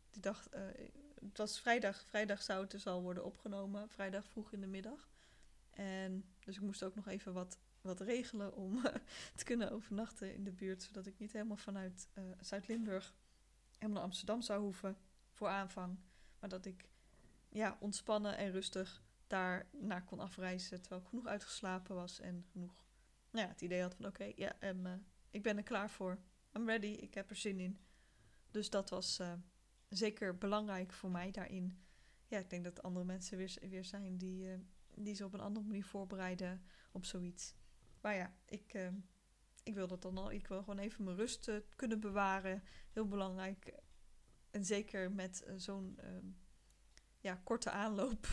die 0.10 0.22
dag, 0.22 0.50
het 1.28 1.38
was 1.38 1.60
vrijdag, 1.60 2.04
vrijdag 2.06 2.42
zou 2.42 2.62
het 2.62 2.72
dus 2.72 2.88
al 2.88 3.02
worden 3.02 3.26
opgenomen, 3.26 3.90
vrijdag 3.90 4.28
vroeg 4.28 4.52
in 4.52 4.62
de 4.62 4.68
middag. 4.68 5.10
En 5.70 6.26
dus 6.40 6.56
ik 6.56 6.62
moest 6.62 6.84
ook 6.84 6.96
nog 6.96 7.08
even 7.08 7.34
wat, 7.34 7.60
wat 7.82 8.00
regelen 8.00 8.56
om 8.56 8.82
te 9.36 9.44
kunnen 9.44 9.72
overnachten 9.72 10.34
in 10.34 10.44
de 10.44 10.52
buurt, 10.52 10.84
zodat 10.84 11.06
ik 11.06 11.20
niet 11.20 11.32
helemaal 11.32 11.58
vanuit 11.58 12.08
uh, 12.18 12.24
Zuid-Limburg 12.40 13.16
helemaal 13.74 13.94
naar 13.94 14.04
Amsterdam 14.04 14.42
zou 14.42 14.62
hoeven 14.62 14.98
voor 15.32 15.48
aanvang. 15.48 16.00
Maar 16.40 16.50
dat 16.50 16.66
ik 16.66 16.90
ja, 17.50 17.78
ontspannen 17.80 18.38
en 18.38 18.52
rustig 18.52 19.04
daar 19.28 19.68
naar 19.72 20.04
kon 20.04 20.20
afreizen, 20.20 20.82
terwijl 20.82 21.02
ik 21.02 21.08
genoeg 21.08 21.26
uitgeslapen 21.26 21.96
was 21.96 22.20
en 22.20 22.46
genoeg 22.52 22.84
nou 23.32 23.46
ja, 23.46 23.52
het 23.52 23.62
idee 23.62 23.82
had 23.82 23.96
van 23.96 24.06
oké, 24.06 24.32
ja, 24.36 24.56
uh, 24.60 24.94
ik 25.30 25.44
ben 25.44 25.58
er 25.58 25.64
klaar 25.64 25.90
voor. 25.90 26.20
I'm 26.54 26.68
ready, 26.68 26.88
ik 26.88 27.14
heb 27.14 27.30
er 27.30 27.36
zin 27.36 27.60
in. 27.60 27.80
Dus 28.52 28.70
dat 28.70 28.90
was 28.90 29.20
zeker 29.92 30.38
belangrijk 30.38 30.94
voor 30.94 31.12
mij 31.12 31.32
daarin. 31.32 31.84
Ja, 32.28 32.38
ik 32.38 32.50
denk 32.50 32.64
dat 32.64 32.84
andere 32.84 33.06
mensen 33.06 33.38
weer, 33.38 33.58
weer 33.70 33.86
zijn 33.86 34.18
die, 34.18 34.48
uh, 34.48 34.54
die 34.96 35.16
ze 35.16 35.26
op 35.26 35.34
een 35.34 35.40
andere 35.40 35.66
manier 35.66 35.86
voorbereiden 35.86 36.66
op 36.92 37.06
zoiets. 37.06 37.56
Maar 38.02 38.16
ja, 38.16 38.34
ik, 38.46 38.74
uh, 38.74 38.88
ik 39.64 39.74
wil 39.74 39.88
dat 39.88 40.02
dan 40.02 40.18
al. 40.18 40.32
Ik 40.32 40.48
wil 40.48 40.60
gewoon 40.60 40.78
even 40.78 41.04
mijn 41.04 41.18
rust 41.18 41.48
uh, 41.48 41.56
kunnen 41.76 42.00
bewaren. 42.00 42.64
Heel 42.92 43.08
belangrijk. 43.08 43.80
En 44.52 44.66
zeker 44.66 45.12
met 45.12 45.52
zo'n 45.56 45.98
ehm, 45.98 46.26
ja, 47.20 47.42
korte 47.44 47.70
aanloop. 47.70 48.28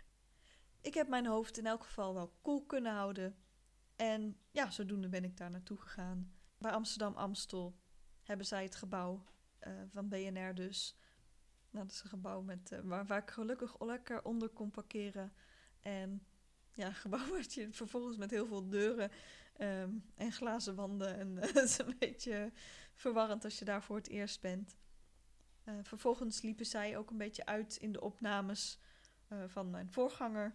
ik 0.88 0.94
heb 0.94 1.08
mijn 1.08 1.26
hoofd 1.26 1.58
in 1.58 1.66
elk 1.66 1.82
geval 1.84 2.14
wel 2.14 2.36
koel 2.42 2.66
kunnen 2.66 2.92
houden. 2.92 3.36
En 3.96 4.40
ja, 4.50 4.70
zodoende 4.70 5.08
ben 5.08 5.24
ik 5.24 5.36
daar 5.36 5.50
naartoe 5.50 5.78
gegaan. 5.78 6.34
Bij 6.58 6.70
Amsterdam 6.70 7.14
Amstel 7.14 7.78
hebben 8.22 8.46
zij 8.46 8.62
het 8.62 8.74
gebouw 8.74 9.24
uh, 9.66 9.72
van 9.92 10.08
BNR 10.08 10.54
dus. 10.54 10.96
Dat 11.70 11.90
is 11.90 12.02
een 12.02 12.08
gebouw 12.08 12.42
met, 12.42 12.70
uh, 12.72 12.78
waar, 12.82 13.06
waar 13.06 13.22
ik 13.22 13.30
gelukkig 13.30 13.80
lekker 13.80 14.24
onder 14.24 14.48
kon 14.48 14.70
parkeren. 14.70 15.32
En 15.80 16.26
ja, 16.74 16.92
gebouw 16.92 17.28
waar 17.30 17.44
je 17.48 17.72
vervolgens 17.72 18.16
met 18.16 18.30
heel 18.30 18.46
veel 18.46 18.68
deuren 18.68 19.10
um, 19.60 20.04
en 20.14 20.32
glazen 20.32 20.74
wanden. 20.74 21.16
En 21.16 21.36
het 21.52 21.56
is 21.56 21.78
een 21.78 21.96
beetje 21.98 22.52
verwarrend 22.94 23.44
als 23.44 23.58
je 23.58 23.64
daar 23.64 23.82
voor 23.82 23.96
het 23.96 24.08
eerst 24.08 24.40
bent. 24.40 24.76
Vervolgens 25.82 26.42
liepen 26.42 26.66
zij 26.66 26.96
ook 26.96 27.10
een 27.10 27.16
beetje 27.16 27.46
uit 27.46 27.76
in 27.76 27.92
de 27.92 28.00
opnames 28.00 28.78
van 29.46 29.70
mijn 29.70 29.92
voorganger. 29.92 30.54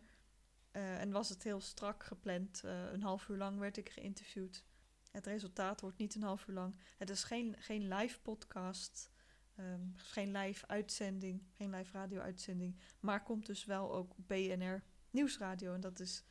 en 0.71 1.11
was 1.11 1.29
het 1.29 1.43
heel 1.43 1.61
strak 1.61 2.03
gepland. 2.03 2.61
een 2.63 3.03
half 3.03 3.27
uur 3.27 3.37
lang 3.37 3.59
werd 3.59 3.77
ik 3.77 3.89
geïnterviewd. 3.89 4.63
Het 5.11 5.25
resultaat 5.25 5.81
wordt 5.81 5.97
niet 5.97 6.15
een 6.15 6.23
half 6.23 6.47
uur 6.47 6.53
lang. 6.53 6.75
Het 6.97 7.09
is 7.09 7.23
geen, 7.23 7.55
geen 7.59 7.87
live 7.87 8.19
podcast, 8.21 9.11
um, 9.59 9.93
geen 9.95 10.31
live 10.31 10.67
uitzending, 10.67 11.43
geen 11.51 11.69
live 11.69 11.91
radio-uitzending. 11.91 12.79
Maar 12.99 13.23
komt 13.23 13.45
dus 13.45 13.65
wel 13.65 13.93
ook 13.93 14.13
BNR 14.15 14.83
Nieuwsradio. 15.09 15.73
En 15.73 15.81
dat 15.81 15.99
is 15.99 16.23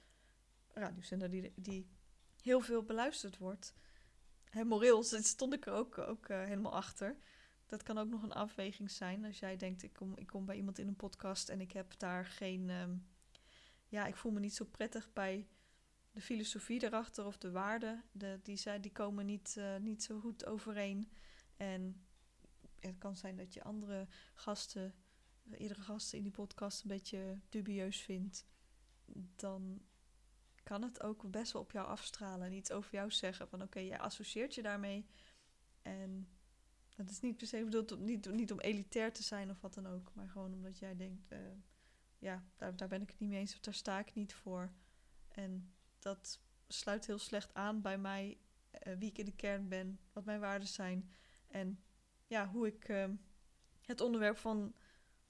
een 0.72 0.82
radiozender 0.82 1.30
die, 1.30 1.52
die 1.56 1.90
heel 2.42 2.60
veel 2.60 2.82
beluisterd 2.82 3.38
wordt. 3.38 3.74
En 4.50 4.66
moreel 4.66 5.02
stond 5.34 5.52
ik 5.54 5.66
ook, 5.66 5.98
ook 5.98 6.28
uh, 6.28 6.44
helemaal 6.44 6.74
achter. 6.74 7.16
Dat 7.66 7.82
kan 7.82 7.98
ook 7.98 8.08
nog 8.08 8.22
een 8.22 8.32
afweging 8.32 8.90
zijn. 8.90 9.24
Als 9.24 9.38
jij 9.38 9.56
denkt, 9.56 9.82
ik 9.82 9.92
kom, 9.92 10.16
ik 10.16 10.26
kom 10.26 10.44
bij 10.44 10.56
iemand 10.56 10.78
in 10.78 10.88
een 10.88 10.96
podcast 10.96 11.48
en 11.48 11.60
ik 11.60 11.72
heb 11.72 11.98
daar 11.98 12.26
geen... 12.26 12.70
Um, 12.70 13.08
ja, 13.88 14.06
ik 14.06 14.16
voel 14.16 14.32
me 14.32 14.40
niet 14.40 14.54
zo 14.54 14.64
prettig 14.64 15.12
bij 15.12 15.48
de 16.12 16.20
filosofie 16.20 16.84
erachter 16.84 17.26
of 17.26 17.38
de 17.38 17.50
waarden, 17.50 18.04
de, 18.12 18.40
die, 18.42 18.56
zijn, 18.56 18.80
die 18.80 18.92
komen 18.92 19.26
niet, 19.26 19.54
uh, 19.58 19.76
niet 19.76 20.02
zo 20.02 20.20
goed 20.20 20.46
overeen. 20.46 21.12
En 21.56 22.04
het 22.80 22.98
kan 22.98 23.16
zijn 23.16 23.36
dat 23.36 23.54
je 23.54 23.62
andere 23.62 24.06
gasten, 24.34 24.94
eerdere 25.50 25.80
gasten 25.80 26.18
in 26.18 26.24
die 26.24 26.32
podcast 26.32 26.82
een 26.82 26.88
beetje 26.88 27.40
dubieus 27.48 28.00
vindt. 28.00 28.46
Dan 29.36 29.82
kan 30.62 30.82
het 30.82 31.02
ook 31.02 31.30
best 31.30 31.52
wel 31.52 31.62
op 31.62 31.72
jou 31.72 31.86
afstralen 31.86 32.46
en 32.46 32.52
iets 32.52 32.72
over 32.72 32.92
jou 32.92 33.10
zeggen. 33.10 33.48
Van 33.48 33.62
oké, 33.62 33.80
jij 33.80 33.98
associeert 33.98 34.54
je 34.54 34.62
daarmee. 34.62 35.06
En 35.82 36.28
dat 36.96 37.10
is 37.10 37.20
niet 37.20 37.36
per 37.36 37.46
se 37.46 37.64
bedoeld 37.64 37.92
om, 37.92 38.04
niet, 38.04 38.32
niet 38.32 38.52
om 38.52 38.60
elitair 38.60 39.12
te 39.12 39.22
zijn 39.22 39.50
of 39.50 39.60
wat 39.60 39.74
dan 39.74 39.86
ook. 39.86 40.14
Maar 40.14 40.28
gewoon 40.28 40.52
omdat 40.52 40.78
jij 40.78 40.96
denkt, 40.96 41.32
uh, 41.32 41.38
ja, 42.18 42.44
daar, 42.56 42.76
daar 42.76 42.88
ben 42.88 43.02
ik 43.02 43.10
het 43.10 43.18
niet 43.18 43.30
mee 43.30 43.38
eens 43.38 43.54
of 43.54 43.60
daar 43.60 43.74
sta 43.74 43.98
ik 43.98 44.14
niet 44.14 44.34
voor. 44.34 44.72
En 45.28 45.74
dat 46.02 46.40
sluit 46.68 47.06
heel 47.06 47.18
slecht 47.18 47.54
aan 47.54 47.80
bij 47.80 47.98
mij, 47.98 48.38
uh, 48.86 48.94
wie 48.98 49.08
ik 49.08 49.18
in 49.18 49.24
de 49.24 49.36
kern 49.36 49.68
ben, 49.68 50.00
wat 50.12 50.24
mijn 50.24 50.40
waarden 50.40 50.68
zijn 50.68 51.10
en 51.48 51.82
ja, 52.26 52.48
hoe 52.48 52.66
ik 52.66 52.88
uh, 52.88 53.04
het 53.82 54.00
onderwerp 54.00 54.36
van 54.36 54.74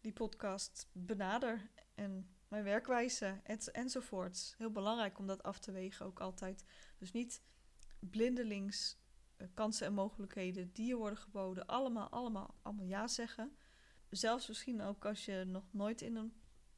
die 0.01 0.13
podcast 0.13 0.89
benader 0.93 1.71
en 1.95 2.35
mijn 2.49 2.65
werkwijze 2.65 3.41
et, 3.43 3.71
enzovoorts. 3.71 4.55
Heel 4.59 4.71
belangrijk 4.71 5.19
om 5.19 5.27
dat 5.27 5.43
af 5.43 5.59
te 5.59 5.73
wegen 5.73 6.07
ook 6.07 6.21
altijd. 6.21 6.65
Dus 6.99 7.13
niet 7.13 7.43
blindelings 7.99 8.99
uh, 9.37 9.49
kansen 9.55 9.87
en 9.87 9.93
mogelijkheden 9.93 10.73
die 10.73 10.87
je 10.87 10.97
worden 10.97 11.19
geboden, 11.19 11.67
allemaal, 11.67 12.09
allemaal, 12.09 12.55
allemaal 12.63 12.87
ja 12.87 13.09
zeggen. 13.09 13.57
Zelfs 14.11 14.49
misschien 14.49 14.81
ook 14.81 15.05
als 15.05 15.25
je 15.25 15.45
nog 15.47 15.73
nooit 15.73 16.01
in 16.01 16.17
een 16.17 16.33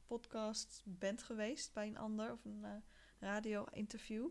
podcast 0.05 0.81
bent 0.85 1.23
geweest 1.23 1.73
bij 1.73 1.87
een 1.87 1.97
ander 1.97 2.31
of 2.31 2.45
een 2.45 2.83
radio-interview. 3.23 4.27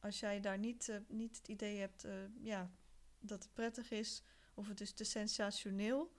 Als 0.00 0.20
jij 0.20 0.40
daar 0.40 0.58
niet, 0.58 0.88
uh, 0.88 0.96
niet 1.08 1.36
het 1.36 1.48
idee 1.48 1.78
hebt 1.78 2.04
uh, 2.04 2.12
ja, 2.40 2.70
dat 3.18 3.42
het 3.42 3.54
prettig 3.54 3.90
is, 3.90 4.22
of 4.54 4.68
het 4.68 4.80
is 4.80 4.92
te 4.92 5.04
sensationeel, 5.04 6.12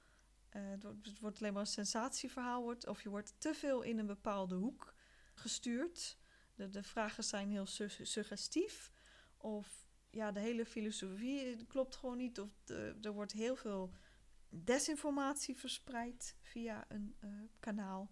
uh, 0.51 0.61
het 1.01 1.19
wordt 1.19 1.39
alleen 1.39 1.53
maar 1.53 1.61
een 1.61 1.67
sensatieverhaal, 1.67 2.61
wordt, 2.61 2.87
of 2.87 3.01
je 3.01 3.09
wordt 3.09 3.35
te 3.37 3.53
veel 3.53 3.81
in 3.81 3.99
een 3.99 4.05
bepaalde 4.05 4.55
hoek 4.55 4.93
gestuurd. 5.33 6.17
De, 6.55 6.69
de 6.69 6.83
vragen 6.83 7.23
zijn 7.23 7.49
heel 7.49 7.65
su 7.65 7.89
suggestief, 7.89 8.91
of 9.37 9.87
ja, 10.09 10.31
de 10.31 10.39
hele 10.39 10.65
filosofie 10.65 11.65
klopt 11.65 11.95
gewoon 11.95 12.17
niet, 12.17 12.39
of 12.39 12.49
de, 12.63 12.97
er 13.01 13.13
wordt 13.13 13.31
heel 13.31 13.55
veel 13.55 13.93
desinformatie 14.49 15.57
verspreid 15.57 16.35
via 16.41 16.85
een 16.87 17.15
kanaal 17.59 18.11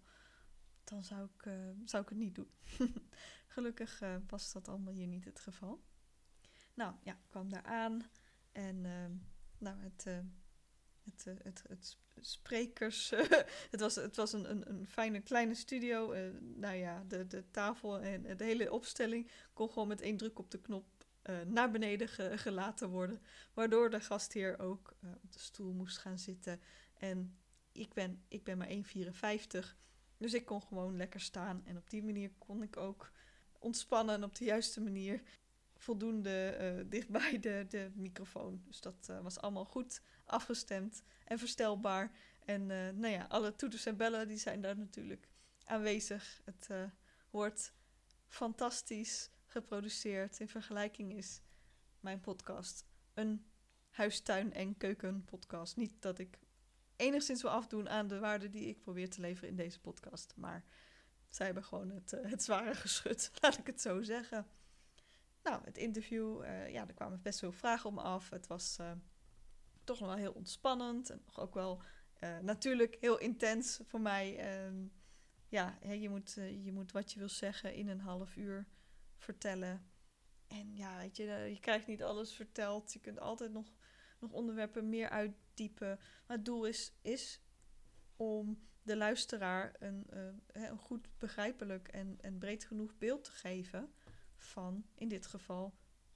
dan 0.91 1.03
zou 1.03 1.27
ik, 1.35 1.51
zou 1.85 2.03
ik 2.03 2.09
het 2.09 2.17
niet 2.17 2.35
doen. 2.35 2.51
Gelukkig 3.51 4.01
uh, 4.01 4.15
was 4.27 4.51
dat 4.51 4.67
allemaal 4.67 4.93
hier 4.93 5.07
niet 5.07 5.25
het 5.25 5.39
geval. 5.39 5.83
Nou 6.73 6.95
ja, 7.03 7.13
ik 7.13 7.27
kwam 7.27 7.49
daar 7.49 7.63
aan 7.63 8.09
en 8.51 8.75
uh, 8.83 9.05
nou, 9.57 9.79
het, 9.79 10.03
het, 11.03 11.25
het, 11.43 11.63
het, 11.67 11.97
sprekers. 12.19 13.09
het 13.73 13.79
was, 13.79 13.95
het 13.95 14.15
was 14.15 14.33
een, 14.33 14.49
een, 14.49 14.69
een 14.69 14.87
fijne 14.87 15.21
kleine 15.21 15.55
studio. 15.55 16.13
nou 16.39 16.75
ja, 16.75 17.03
de, 17.07 17.27
de 17.27 17.51
tafel 17.51 17.99
en 17.99 18.37
de 18.37 18.43
hele 18.43 18.71
opstelling 18.71 19.31
kon 19.53 19.69
gewoon 19.69 19.87
met 19.87 20.01
één 20.01 20.17
druk 20.17 20.39
op 20.39 20.51
de 20.51 20.61
knop 20.61 20.85
naar 21.47 21.71
beneden 21.71 22.07
ge, 22.07 22.37
gelaten 22.37 22.89
worden. 22.89 23.21
Waardoor 23.53 23.89
de 23.89 23.99
gastheer 23.99 24.59
ook 24.59 24.95
op 25.23 25.31
de 25.31 25.39
stoel 25.39 25.73
moest 25.73 25.97
gaan 25.97 26.19
zitten. 26.19 26.61
En 26.93 27.37
ik 27.71 27.93
ben, 27.93 28.23
ik 28.27 28.43
ben 28.43 28.57
maar 28.57 28.69
1,54 28.69 29.79
dus 30.21 30.33
ik 30.33 30.45
kon 30.45 30.61
gewoon 30.61 30.97
lekker 30.97 31.19
staan. 31.19 31.61
En 31.65 31.77
op 31.77 31.89
die 31.89 32.03
manier 32.03 32.31
kon 32.37 32.63
ik 32.63 32.77
ook 32.77 33.11
ontspannen 33.61 34.15
en 34.15 34.23
op 34.23 34.35
de 34.35 34.45
juiste 34.45 34.81
manier 34.81 35.21
voldoende 35.77 36.57
uh, 36.61 36.89
dichtbij 36.89 37.39
de, 37.39 37.65
de 37.69 37.91
microfoon. 37.93 38.61
Dus 38.65 38.81
dat 38.81 39.07
uh, 39.09 39.21
was 39.21 39.39
allemaal 39.39 39.65
goed 39.65 40.01
afgestemd 40.25 41.03
en 41.25 41.39
verstelbaar. 41.39 42.11
En 42.45 42.61
uh, 42.61 42.89
nou 42.89 43.07
ja, 43.07 43.25
alle 43.29 43.55
toeters 43.55 43.85
en 43.85 43.97
bellen 43.97 44.27
die 44.27 44.37
zijn 44.37 44.61
daar 44.61 44.77
natuurlijk 44.77 45.27
aanwezig. 45.63 46.41
Het 46.45 46.69
wordt 47.29 47.73
fantastisch 48.27 49.29
geproduceerd. 49.45 50.39
In 50.39 50.47
vergelijking 50.47 51.13
is 51.13 51.41
mijn 51.99 52.19
podcast 52.19 52.85
een 53.13 53.45
huistuin- 53.89 54.53
en 54.53 54.77
keukenpodcast. 54.77 55.77
Niet 55.77 56.01
dat 56.01 56.19
ik 56.19 56.39
enigszins 56.95 57.41
wil 57.41 57.51
afdoen 57.51 57.89
aan 57.89 58.07
de 58.07 58.19
waarde 58.19 58.49
die 58.49 58.67
ik 58.67 58.79
probeer 58.79 59.09
te 59.09 59.21
leveren 59.21 59.49
in 59.49 59.55
deze 59.55 59.79
podcast. 59.79 60.33
Maar 60.35 60.63
zij 61.35 61.45
hebben 61.45 61.63
gewoon 61.63 61.89
het, 61.89 62.13
uh, 62.13 62.29
het 62.29 62.43
zware 62.43 62.75
geschud, 62.75 63.31
laat 63.41 63.57
ik 63.57 63.67
het 63.67 63.81
zo 63.81 64.01
zeggen. 64.01 64.47
Nou, 65.43 65.63
het 65.63 65.77
interview, 65.77 66.43
uh, 66.43 66.69
ja, 66.69 66.87
er 66.87 66.93
kwamen 66.93 67.21
best 67.21 67.39
veel 67.39 67.51
vragen 67.51 67.89
om 67.89 67.97
af. 67.97 68.29
Het 68.29 68.47
was 68.47 68.77
uh, 68.81 68.91
toch 69.83 69.99
nog 69.99 70.07
wel 70.07 70.17
heel 70.17 70.31
ontspannend 70.33 71.09
en 71.09 71.23
ook 71.35 71.53
wel 71.53 71.83
natuurlijk 72.41 72.97
heel 72.99 73.17
intens 73.17 73.79
voor 73.83 74.01
mij. 74.01 74.55
Um, 74.65 74.91
ja, 75.47 75.77
je, 75.81 76.09
moet, 76.09 76.33
je 76.63 76.71
moet 76.71 76.91
wat 76.91 77.11
je 77.11 77.19
wil 77.19 77.29
zeggen 77.29 77.73
in 77.73 77.87
een 77.87 77.99
half 77.99 78.35
uur 78.35 78.67
vertellen. 79.17 79.91
En 80.47 80.75
ja, 80.75 80.97
weet 80.97 81.17
je, 81.17 81.23
je 81.23 81.59
krijgt 81.59 81.87
niet 81.87 82.03
alles 82.03 82.33
verteld. 82.33 82.93
Je 82.93 82.99
kunt 82.99 83.19
altijd 83.19 83.51
nog, 83.51 83.73
nog 84.19 84.31
onderwerpen 84.31 84.89
meer 84.89 85.09
uit 85.09 85.31
diepe. 85.53 85.99
Maar 86.27 86.37
het 86.37 86.45
doel 86.45 86.65
is, 86.65 86.93
is 87.01 87.41
om 88.15 88.69
de 88.83 88.97
luisteraar 88.97 89.75
een, 89.79 90.07
uh, 90.13 90.69
een 90.69 90.77
goed 90.77 91.07
begrijpelijk 91.17 91.87
en, 91.87 92.17
en 92.21 92.37
breed 92.37 92.63
genoeg 92.63 92.97
beeld 92.97 93.23
te 93.23 93.31
geven 93.31 93.93
van, 94.35 94.85
in 94.95 95.07
dit 95.07 95.25
geval, 95.25 95.73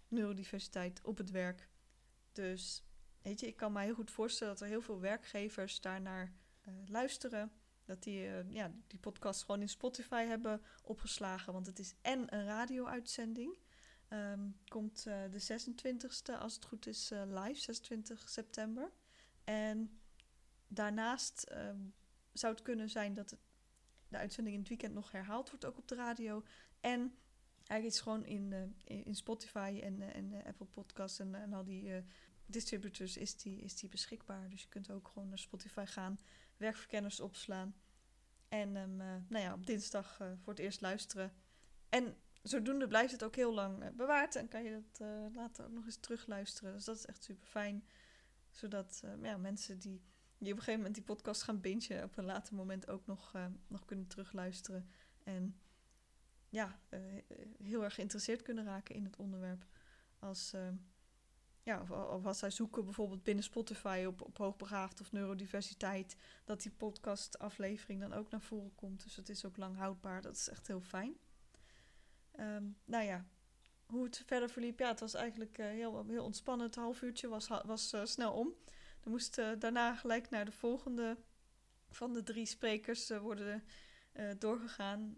neurodiversiteit 0.08 1.02
op 1.04 1.18
het 1.18 1.32
werk. 1.32 1.70
Dus 2.32 2.84
weet 3.22 3.40
je, 3.40 3.48
ik 3.48 3.56
kan 3.56 3.72
me 3.72 3.82
heel 3.82 3.94
goed 3.94 4.12
voorstellen 4.12 4.54
dat 4.54 4.62
er 4.62 4.68
heel 4.70 4.82
veel 4.82 5.00
werkgevers 5.00 5.82
daarnaar 5.82 6.34
uh, 6.68 6.74
luisteren. 6.88 7.52
Dat 7.86 8.04
die 8.04 8.28
uh, 8.28 8.52
ja, 8.52 8.72
die 8.88 9.00
podcast 9.00 9.44
gewoon 9.44 9.62
in 9.62 9.70
Spotify 9.70 10.24
hebben 10.24 10.62
opgeslagen. 10.84 11.54
Want 11.54 11.66
het 11.66 11.80
is 11.80 11.96
en 12.02 12.36
een 12.36 12.46
radio-uitzending. 12.46 13.58
Um, 14.10 14.60
komt 14.68 15.04
de 15.04 15.62
26e, 15.62 16.40
als 16.40 16.56
het 16.56 16.66
goed 16.66 16.88
is, 16.88 17.10
live, 17.10 17.60
26 17.60 18.30
september. 18.30 18.92
En 19.44 20.00
daarnaast 20.68 21.52
um, 21.52 21.94
zou 22.40 22.54
het 22.54 22.64
kunnen 22.64 22.90
zijn 22.90 23.14
dat 23.14 23.38
de 24.08 24.18
uitzending 24.18 24.56
in 24.56 24.62
het 24.62 24.70
weekend 24.70 24.94
nog 24.94 25.12
herhaald 25.12 25.50
wordt, 25.50 25.66
ook 25.66 25.78
op 25.78 25.88
de 25.88 25.96
radio. 25.96 26.44
En 26.80 27.18
eigenlijk 27.58 27.86
is 27.86 28.00
gewoon 28.00 28.26
in, 28.26 28.52
uh, 28.52 29.06
in 29.06 29.16
Spotify 29.16 29.80
en, 29.84 30.02
uh, 30.02 30.16
en 30.16 30.34
uh, 30.34 30.46
Apple 30.46 30.66
Podcasts 30.66 31.20
en, 31.20 31.36
en 31.36 31.54
al 31.54 31.64
die 31.64 32.04
distributors 32.46 33.18
is 33.18 33.38
die, 33.38 33.62
is 33.62 33.76
die 33.76 33.90
beschikbaar. 33.90 34.50
Dus 34.50 34.62
je 34.62 34.68
kunt 34.68 34.92
ook 34.92 35.08
gewoon 35.08 35.30
naar 35.30 35.40
Spotify 35.40 35.86
gaan, 35.86 36.20
werkverkenners 36.58 37.20
opslaan. 37.20 37.76
En 38.48 38.72
nou 39.28 39.44
ja, 39.44 39.54
op 39.54 39.66
dinsdag 39.66 40.16
voor 40.16 40.54
het 40.54 40.60
eerst 40.60 40.82
luisteren. 40.82 41.34
En 41.90 42.18
zodoende 42.42 42.88
blijft 42.88 43.12
het 43.12 43.24
ook 43.24 43.36
heel 43.36 43.54
lang 43.54 43.96
bewaard. 43.96 44.36
En 44.36 44.48
kan 44.48 44.64
je 44.64 44.82
dat 44.92 45.08
later 45.34 45.66
ook 45.66 45.72
nog 45.72 45.86
eens 45.86 45.98
terugluisteren. 45.98 46.74
Dus 46.74 46.86
dat 46.86 46.96
is 46.96 47.06
echt 47.06 47.24
super 47.24 47.48
fijn. 47.48 47.88
Zodat 48.50 49.04
ja, 49.22 49.38
mensen 49.38 49.80
die 49.80 50.02
die 50.38 50.52
op 50.52 50.58
een 50.58 50.64
gegeven 50.64 50.78
moment 50.78 50.96
die 50.96 51.04
podcast 51.04 51.44
gaan 51.44 51.62
bingen, 51.62 52.04
op 52.04 52.18
een 52.18 52.26
later 52.26 52.56
moment 52.56 52.90
ook 52.90 53.06
nog, 53.06 53.34
uh, 53.36 53.46
nog 53.68 53.86
kunnen 53.86 54.08
terugluisteren. 54.08 54.90
En 55.24 55.60
ja, 56.50 56.80
uh, 56.90 57.00
heel 57.64 57.84
erg 57.84 57.94
geïnteresseerd 57.94 58.42
kunnen 58.42 58.66
raken 58.66 58.96
in 58.96 59.04
het 59.04 59.16
onderwerp. 59.16 59.66
Als, 60.20 60.54
uh, 60.54 60.68
ja, 61.64 61.82
of, 61.82 61.92
of, 61.92 62.26
als 62.26 62.40
zij 62.40 62.52
zoeken 62.52 62.84
bijvoorbeeld 62.84 63.24
binnen 63.24 63.44
Spotify 63.44 64.04
op, 64.08 64.22
op 64.22 64.38
hoogbegaafd 64.38 65.02
of 65.02 65.12
neurodiversiteit, 65.12 66.16
dat 66.44 66.62
die 66.62 66.72
podcastaflevering 66.72 68.02
dan 68.02 68.14
ook 68.14 68.30
naar 68.30 68.42
voren 68.42 68.76
komt. 68.76 69.04
Dus 69.04 69.16
het 69.16 69.30
is 69.30 69.46
ook 69.46 69.58
lang 69.58 69.76
houdbaar. 69.76 70.22
Dat 70.22 70.36
is 70.36 70.50
echt 70.50 70.68
heel 70.68 70.82
fijn. 70.82 71.18
Um, 72.40 72.78
nou 72.86 73.04
ja, 73.04 73.26
hoe 73.86 74.04
het 74.04 74.24
verder 74.26 74.50
verliep, 74.50 74.80
ja, 74.80 74.88
het 74.88 75.00
was 75.00 75.14
eigenlijk 75.14 75.58
heel, 75.58 76.06
heel 76.08 76.24
ontspannend. 76.24 76.76
Het 76.76 76.84
half 76.84 77.02
uurtje 77.02 77.28
was, 77.28 77.48
was 77.48 77.96
snel 78.04 78.34
om. 78.34 78.54
We 79.06 79.12
moesten 79.12 79.60
daarna 79.60 79.96
gelijk 79.96 80.30
naar 80.30 80.46
de 80.46 80.52
volgende 80.52 81.18
van 81.90 82.14
de 82.14 82.24
drie 82.24 82.46
sprekers 82.46 83.12
uh, 83.12 83.20
worden 83.20 83.64
uh, 84.14 84.32
doorgegaan. 84.38 85.18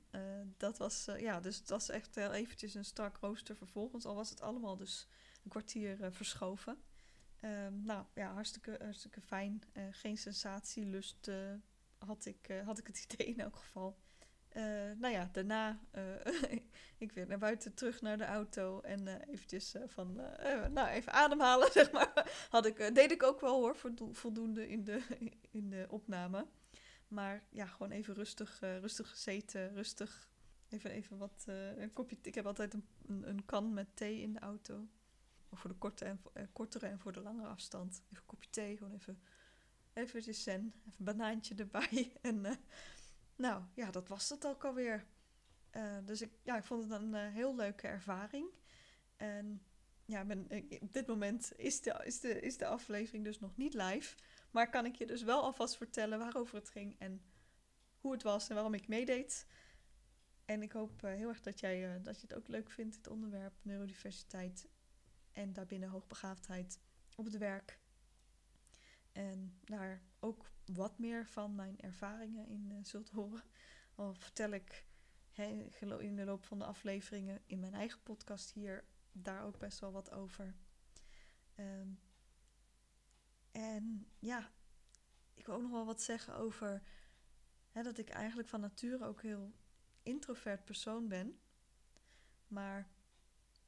Dat 0.57 0.77
was, 0.77 1.07
ja, 1.17 1.39
dus 1.39 1.57
het 1.57 1.69
was 1.69 1.89
echt 1.89 2.15
heel 2.15 2.31
eventjes 2.31 2.73
een 2.73 2.85
strak 2.85 3.17
rooster 3.17 3.55
vervolgens. 3.55 4.05
Al 4.05 4.15
was 4.15 4.29
het 4.29 4.41
allemaal 4.41 4.77
dus 4.77 5.07
een 5.43 5.49
kwartier 5.49 5.97
verschoven. 6.11 6.77
Um, 7.41 7.83
nou 7.83 8.05
ja, 8.13 8.33
hartstikke, 8.33 8.77
hartstikke 8.81 9.21
fijn. 9.21 9.63
geen 9.91 10.17
sensatielust 10.17 11.31
had, 11.97 12.25
ik, 12.25 12.61
had 12.65 12.77
ik 12.77 12.87
het 12.87 13.03
idee 13.09 13.27
in 13.27 13.39
elk 13.39 13.55
geval. 13.55 13.97
Nou 14.97 15.09
ja, 15.09 15.29
daarna 15.31 15.79
ik 16.97 17.11
weer 17.11 17.27
naar 17.27 17.37
buiten 17.37 17.73
terug 17.73 18.01
naar 18.01 18.17
de 18.17 18.25
auto 18.25 18.81
en 18.81 19.07
uh, 19.07 19.13
eventjes 19.27 19.75
van, 19.85 20.15
nou 20.71 20.87
even 20.87 21.11
ademhalen, 21.11 21.71
zeg 21.79 21.91
maar. 21.91 22.47
Had 22.49 22.65
ik, 22.65 22.95
deed 22.95 23.11
ik 23.11 23.23
ook 23.23 23.41
wel 23.41 23.53
hoor, 23.53 23.75
voldoende 24.11 24.69
in 24.69 24.83
de, 24.83 25.01
in 25.51 25.69
de 25.69 25.85
opname. 25.89 26.47
Maar 27.07 27.43
ja, 27.49 27.65
gewoon 27.65 27.91
even 27.91 28.13
rustig, 28.13 28.59
rustig 28.59 29.09
gezeten, 29.09 29.73
rustig. 29.73 30.29
Even, 30.69 30.91
even 30.91 31.17
wat, 31.17 31.43
een 31.77 31.93
kopje, 31.93 32.17
ik 32.21 32.35
heb 32.35 32.45
altijd 32.45 32.73
een, 32.73 32.87
een, 33.07 33.45
kan 33.45 33.73
met 33.73 33.87
thee 33.95 34.21
in 34.21 34.33
de 34.33 34.39
auto. 34.39 34.87
Voor 35.51 35.69
de 35.69 35.75
korte 35.75 36.05
en, 36.05 36.21
kortere 36.53 36.87
en 36.87 36.99
voor 36.99 37.11
de 37.11 37.21
langere 37.21 37.47
afstand. 37.47 38.01
Even 38.05 38.17
een 38.17 38.25
kopje 38.25 38.49
thee, 38.49 38.77
gewoon 38.77 38.93
even, 38.93 39.21
eventjes 39.93 40.43
zen, 40.43 40.73
even 40.87 40.93
een 40.97 41.05
banaantje 41.05 41.55
erbij 41.55 42.11
en... 42.21 42.59
Nou 43.37 43.63
ja, 43.73 43.91
dat 43.91 44.07
was 44.07 44.29
het 44.29 44.47
ook 44.47 44.65
alweer. 44.65 45.05
Uh, 45.75 45.97
dus 46.05 46.21
ik, 46.21 46.31
ja, 46.43 46.57
ik 46.57 46.63
vond 46.63 46.83
het 46.83 47.01
een 47.01 47.13
uh, 47.13 47.27
heel 47.27 47.55
leuke 47.55 47.87
ervaring. 47.87 48.49
En 49.15 49.61
ja, 50.05 50.25
ben, 50.25 50.47
op 50.81 50.93
dit 50.93 51.07
moment 51.07 51.51
is 51.57 51.81
de, 51.81 52.01
is, 52.03 52.19
de, 52.19 52.39
is 52.41 52.57
de 52.57 52.65
aflevering 52.65 53.23
dus 53.23 53.39
nog 53.39 53.57
niet 53.57 53.73
live. 53.73 54.15
Maar 54.51 54.69
kan 54.69 54.85
ik 54.85 54.95
je 54.95 55.05
dus 55.05 55.23
wel 55.23 55.41
alvast 55.41 55.77
vertellen 55.77 56.19
waarover 56.19 56.55
het 56.55 56.69
ging 56.69 56.99
en 56.99 57.21
hoe 57.97 58.11
het 58.11 58.23
was 58.23 58.49
en 58.49 58.53
waarom 58.53 58.73
ik 58.73 58.87
meedeed. 58.87 59.47
En 60.45 60.61
ik 60.61 60.71
hoop 60.71 61.03
uh, 61.03 61.11
heel 61.11 61.29
erg 61.29 61.41
dat, 61.41 61.59
jij, 61.59 62.01
dat 62.01 62.21
je 62.21 62.27
het 62.27 62.35
ook 62.35 62.47
leuk 62.47 62.71
vindt, 62.71 62.95
het 62.95 63.07
onderwerp 63.07 63.53
neurodiversiteit 63.61 64.67
en 65.31 65.53
daarbinnen 65.53 65.89
hoogbegaafdheid 65.89 66.79
op 67.15 67.25
het 67.25 67.37
werk. 67.37 67.79
En 69.11 69.59
daar 69.63 70.01
ook 70.19 70.51
wat 70.65 70.99
meer 70.99 71.27
van 71.27 71.55
mijn 71.55 71.79
ervaringen 71.79 72.47
in 72.47 72.79
zult 72.85 73.09
horen. 73.09 73.43
Al 73.95 74.13
vertel 74.13 74.51
ik 74.51 74.85
in 75.99 76.15
de 76.15 76.25
loop 76.25 76.43
van 76.43 76.59
de 76.59 76.65
afleveringen 76.65 77.41
in 77.45 77.59
mijn 77.59 77.73
eigen 77.73 78.03
podcast 78.03 78.51
hier 78.51 78.83
daar 79.11 79.43
ook 79.43 79.57
best 79.57 79.79
wel 79.79 79.91
wat 79.91 80.11
over. 80.11 80.55
Um, 81.59 81.99
en 83.51 84.07
ja, 84.19 84.51
ik 85.33 85.45
wil 85.45 85.55
ook 85.55 85.61
nog 85.61 85.71
wel 85.71 85.85
wat 85.85 86.01
zeggen 86.01 86.35
over 86.35 86.83
dat 87.71 87.97
ik 87.97 88.09
eigenlijk 88.09 88.49
van 88.49 88.59
nature 88.59 89.05
ook 89.05 89.21
heel 89.21 89.53
introvert 90.03 90.65
persoon 90.65 91.07
ben. 91.07 91.39
Maar 92.47 92.89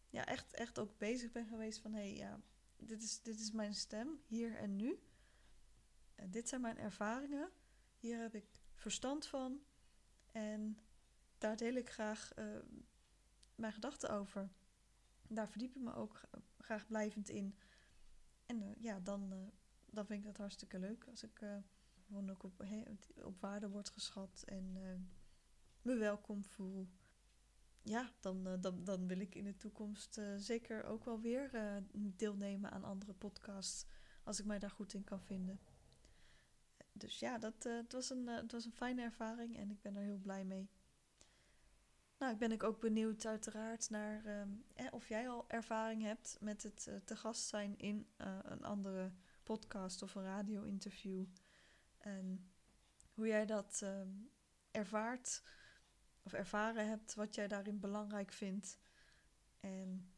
ja, 0.09 0.25
echt, 0.25 0.53
echt 0.53 0.79
ook 0.79 0.97
bezig 0.97 1.31
ben 1.31 1.47
geweest 1.47 1.79
van 1.79 1.93
hé, 1.93 1.99
hey, 1.99 2.15
ja, 2.15 2.41
dit 2.77 3.03
is, 3.03 3.21
dit 3.21 3.39
is 3.39 3.51
mijn 3.51 3.73
stem 3.73 4.21
hier 4.25 4.55
en 4.55 4.75
nu 4.75 4.99
dit 6.27 6.49
zijn 6.49 6.61
mijn 6.61 6.77
ervaringen. 6.77 7.51
Hier 7.97 8.21
heb 8.21 8.35
ik 8.35 8.61
verstand 8.73 9.27
van. 9.27 9.61
En 10.31 10.79
daar 11.39 11.57
deel 11.57 11.73
ik 11.73 11.89
graag 11.89 12.31
uh, 12.35 12.45
mijn 13.55 13.73
gedachten 13.73 14.09
over. 14.09 14.49
Daar 15.27 15.49
verdiep 15.49 15.75
ik 15.75 15.81
me 15.81 15.93
ook 15.93 16.21
graag 16.57 16.87
blijvend 16.87 17.29
in. 17.29 17.55
En 18.45 18.61
uh, 18.61 18.75
ja, 18.79 18.99
dan, 18.99 19.33
uh, 19.33 19.47
dan 19.85 20.05
vind 20.05 20.19
ik 20.19 20.25
dat 20.25 20.37
hartstikke 20.37 20.79
leuk. 20.79 21.05
Als 21.07 21.23
ik 21.23 21.43
gewoon 22.05 22.29
ook 22.29 22.43
op, 22.43 22.65
op 23.15 23.41
waarde 23.41 23.69
word 23.69 23.89
geschat 23.89 24.43
en 24.45 24.73
me 25.81 25.95
welkom 25.95 26.43
voel. 26.43 26.87
Ja, 27.81 28.11
dan, 28.19 28.57
dan, 28.61 28.83
dan 28.83 29.07
wil 29.07 29.19
ik 29.19 29.35
in 29.35 29.43
de 29.43 29.57
toekomst 29.57 30.21
zeker 30.37 30.83
ook 30.83 31.05
wel 31.05 31.19
weer 31.21 31.51
deelnemen 31.93 32.71
aan 32.71 32.83
andere 32.83 33.13
podcasts. 33.13 33.85
Als 34.23 34.39
ik 34.39 34.45
mij 34.45 34.59
daar 34.59 34.71
goed 34.71 34.93
in 34.93 35.03
kan 35.03 35.21
vinden 35.21 35.59
dus 36.99 37.19
ja, 37.19 37.37
dat, 37.37 37.63
het, 37.63 37.91
was 37.91 38.09
een, 38.09 38.27
het 38.27 38.51
was 38.51 38.65
een 38.65 38.73
fijne 38.73 39.01
ervaring 39.01 39.57
en 39.57 39.71
ik 39.71 39.81
ben 39.81 39.95
er 39.95 40.03
heel 40.03 40.17
blij 40.17 40.43
mee. 40.43 40.69
Nou, 42.19 42.31
ik 42.33 42.37
ben 42.37 42.51
ik 42.51 42.63
ook 42.63 42.79
benieuwd 42.79 43.25
uiteraard 43.25 43.89
naar 43.89 44.41
um, 44.41 44.63
eh, 44.75 44.85
of 44.91 45.07
jij 45.07 45.29
al 45.29 45.45
ervaring 45.47 46.03
hebt 46.03 46.37
met 46.41 46.63
het 46.63 46.85
uh, 46.89 46.95
te 47.05 47.15
gast 47.15 47.47
zijn 47.47 47.77
in 47.77 48.07
een 48.43 48.63
andere 48.63 49.11
podcast 49.43 50.01
of 50.01 50.15
een 50.15 50.23
radio-interview. 50.23 51.25
En 51.97 52.51
hoe 53.13 53.27
jij 53.27 53.45
dat 53.45 53.81
um, 53.83 54.31
ervaart 54.71 55.43
of 56.23 56.33
ervaren 56.33 56.87
hebt, 56.87 57.15
wat 57.15 57.35
jij 57.35 57.47
daarin 57.47 57.79
belangrijk 57.79 58.31
vindt. 58.31 58.79
En 59.59 60.13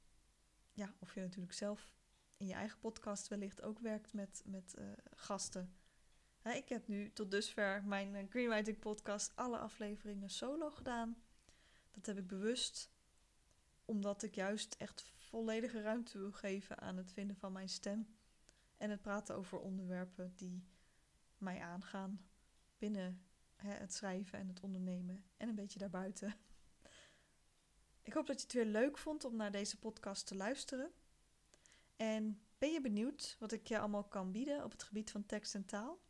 ja, 0.72 0.94
of 1.00 1.14
je 1.14 1.22
natuurlijk 1.22 1.54
zelf 1.54 1.92
in 2.38 2.48
je 2.48 2.54
eigen 2.54 2.80
podcast 2.80 3.28
wellicht 3.28 3.62
ook 3.62 3.80
werkt 3.80 4.14
met, 4.14 4.44
met 4.46 4.76
gasten 5.16 5.76
ik 6.44 6.70
heb 6.70 6.88
nu 6.88 7.12
tot 7.14 7.32
dusver 7.32 7.84
mijn 7.84 8.16
eh, 8.16 8.30
Greenwriting 8.30 8.80
podcast 8.80 9.36
alle 9.36 9.58
afleveringen 9.58 10.30
solo 10.30 10.70
gedaan. 10.70 11.16
Dat 11.92 12.06
heb 12.06 12.18
ik 12.18 12.28
bewust, 12.28 12.92
omdat 13.86 14.24
ik 14.24 14.36
juist 14.36 14.76
echt 14.78 15.02
volledige 15.02 15.82
ruimte 15.82 16.18
wil 16.18 16.32
geven 16.32 16.78
aan 16.80 16.98
het 16.98 17.12
vinden 17.12 17.36
van 17.36 17.52
mijn 17.52 17.70
stem. 17.70 18.16
En 18.78 18.90
het 18.90 19.02
praten 19.02 19.36
over 19.36 19.60
onderwerpen 19.60 20.34
die 20.36 20.64
mij 21.38 21.60
aangaan 21.60 22.26
binnen 22.78 23.26
het 23.56 23.94
schrijven 23.94 24.40
en 24.40 24.48
het 24.48 24.60
ondernemen 24.60 25.24
en 25.38 25.50
een 25.50 25.56
beetje 25.56 25.80
daarbuiten. 25.80 26.34
Ik 28.04 28.14
hoop 28.14 28.28
dat 28.28 28.40
je 28.40 28.44
het 28.44 28.54
weer 28.54 28.66
leuk 28.66 28.98
vond 28.98 29.24
om 29.24 29.36
naar 29.36 29.52
deze 29.52 29.80
podcast 29.80 30.28
te 30.28 30.36
luisteren. 30.36 30.92
En 31.96 32.42
ben 32.58 32.72
je 32.72 32.82
benieuwd 32.82 33.36
wat 33.40 33.52
ik 33.52 33.68
je 33.68 33.80
allemaal 33.80 34.04
kan 34.04 34.32
bieden 34.32 34.64
op 34.64 34.72
het 34.72 34.84
gebied 34.84 35.12
van 35.12 35.26
tekst 35.26 35.56
en 35.56 35.66
taal? 35.66 36.02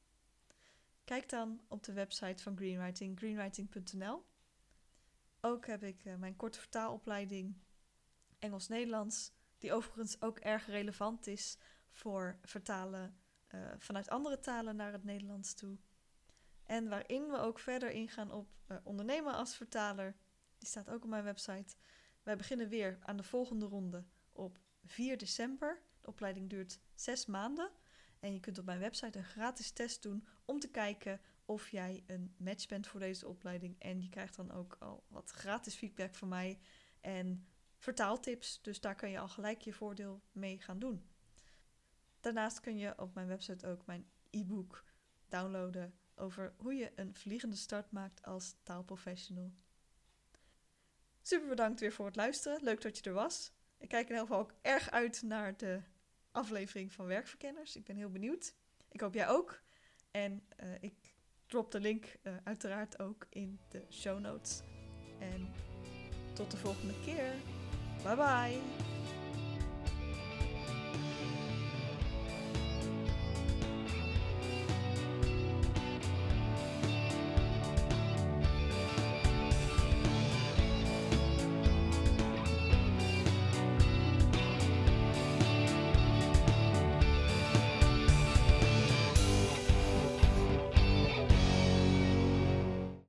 Kijk 1.03 1.29
dan 1.29 1.61
op 1.67 1.83
de 1.83 1.93
website 1.93 2.43
van 2.43 2.57
Greenwriting, 2.57 3.17
greenwriting.nl. 3.17 4.25
Ook 5.41 5.65
heb 5.65 5.83
ik 5.83 6.05
uh, 6.05 6.15
mijn 6.15 6.35
korte 6.35 6.59
vertaalopleiding 6.59 7.55
Engels-Nederlands, 8.39 9.31
die 9.57 9.73
overigens 9.73 10.21
ook 10.21 10.39
erg 10.39 10.65
relevant 10.65 11.27
is 11.27 11.57
voor 11.89 12.39
vertalen 12.41 13.19
uh, 13.55 13.71
vanuit 13.77 14.09
andere 14.09 14.39
talen 14.39 14.75
naar 14.75 14.91
het 14.91 15.03
Nederlands 15.03 15.53
toe. 15.53 15.77
En 16.65 16.89
waarin 16.89 17.27
we 17.27 17.37
ook 17.37 17.59
verder 17.59 17.91
ingaan 17.91 18.31
op 18.31 18.47
uh, 18.67 18.77
ondernemen 18.83 19.33
als 19.33 19.55
vertaler. 19.55 20.15
Die 20.57 20.67
staat 20.67 20.89
ook 20.89 21.03
op 21.03 21.09
mijn 21.09 21.23
website. 21.23 21.75
Wij 22.23 22.35
beginnen 22.35 22.69
weer 22.69 22.99
aan 23.01 23.17
de 23.17 23.23
volgende 23.23 23.65
ronde 23.65 24.05
op 24.31 24.59
4 24.83 25.17
december. 25.17 25.81
De 26.01 26.07
opleiding 26.07 26.49
duurt 26.49 26.79
zes 26.95 27.25
maanden. 27.25 27.71
En 28.19 28.33
je 28.33 28.39
kunt 28.39 28.57
op 28.57 28.65
mijn 28.65 28.79
website 28.79 29.17
een 29.17 29.23
gratis 29.23 29.71
test 29.71 30.01
doen 30.01 30.27
om 30.45 30.59
te 30.59 30.69
kijken 30.69 31.21
of 31.51 31.69
jij 31.69 32.03
een 32.07 32.35
match 32.37 32.67
bent 32.67 32.87
voor 32.87 32.99
deze 32.99 33.27
opleiding. 33.27 33.79
En 33.79 34.01
je 34.01 34.09
krijgt 34.09 34.35
dan 34.35 34.51
ook 34.51 34.75
al 34.79 35.03
wat 35.07 35.31
gratis 35.31 35.75
feedback 35.75 36.15
van 36.15 36.27
mij 36.27 36.59
en 37.01 37.47
vertaaltips. 37.77 38.61
Dus 38.61 38.79
daar 38.79 38.95
kan 38.95 39.09
je 39.09 39.19
al 39.19 39.27
gelijk 39.27 39.61
je 39.61 39.73
voordeel 39.73 40.21
mee 40.31 40.59
gaan 40.59 40.79
doen. 40.79 41.09
Daarnaast 42.19 42.59
kun 42.59 42.77
je 42.77 42.99
op 42.99 43.13
mijn 43.13 43.27
website 43.27 43.67
ook 43.67 43.85
mijn 43.85 44.09
e-book 44.29 44.83
downloaden 45.27 45.99
over 46.15 46.53
hoe 46.57 46.73
je 46.73 46.91
een 46.95 47.15
vliegende 47.15 47.55
start 47.55 47.91
maakt 47.91 48.23
als 48.23 48.55
taalprofessional. 48.63 49.53
Super 51.21 51.47
bedankt 51.47 51.79
weer 51.79 51.93
voor 51.93 52.05
het 52.05 52.15
luisteren. 52.15 52.63
Leuk 52.63 52.81
dat 52.81 52.97
je 52.97 53.03
er 53.03 53.13
was. 53.13 53.53
Ik 53.77 53.87
kijk 53.87 54.09
in 54.09 54.11
ieder 54.11 54.27
geval 54.27 54.41
ook 54.41 54.53
erg 54.61 54.91
uit 54.91 55.21
naar 55.21 55.57
de 55.57 55.81
aflevering 56.31 56.93
van 56.93 57.05
Werkverkenners. 57.05 57.75
Ik 57.75 57.83
ben 57.83 57.95
heel 57.95 58.11
benieuwd. 58.11 58.55
Ik 58.89 59.01
hoop 59.01 59.13
jij 59.13 59.27
ook. 59.27 59.61
En 60.11 60.47
uh, 60.63 60.73
ik 60.79 61.10
drop 61.51 61.71
de 61.71 61.79
link 61.79 62.05
uh, 62.23 62.33
uiteraard 62.43 62.99
ook 62.99 63.27
in 63.29 63.59
de 63.67 63.85
show 63.89 64.19
notes. 64.19 64.61
En 65.19 65.49
tot 66.33 66.51
de 66.51 66.57
volgende 66.57 66.93
keer. 67.03 67.33
Bye 68.03 68.15
bye. 68.15 69.20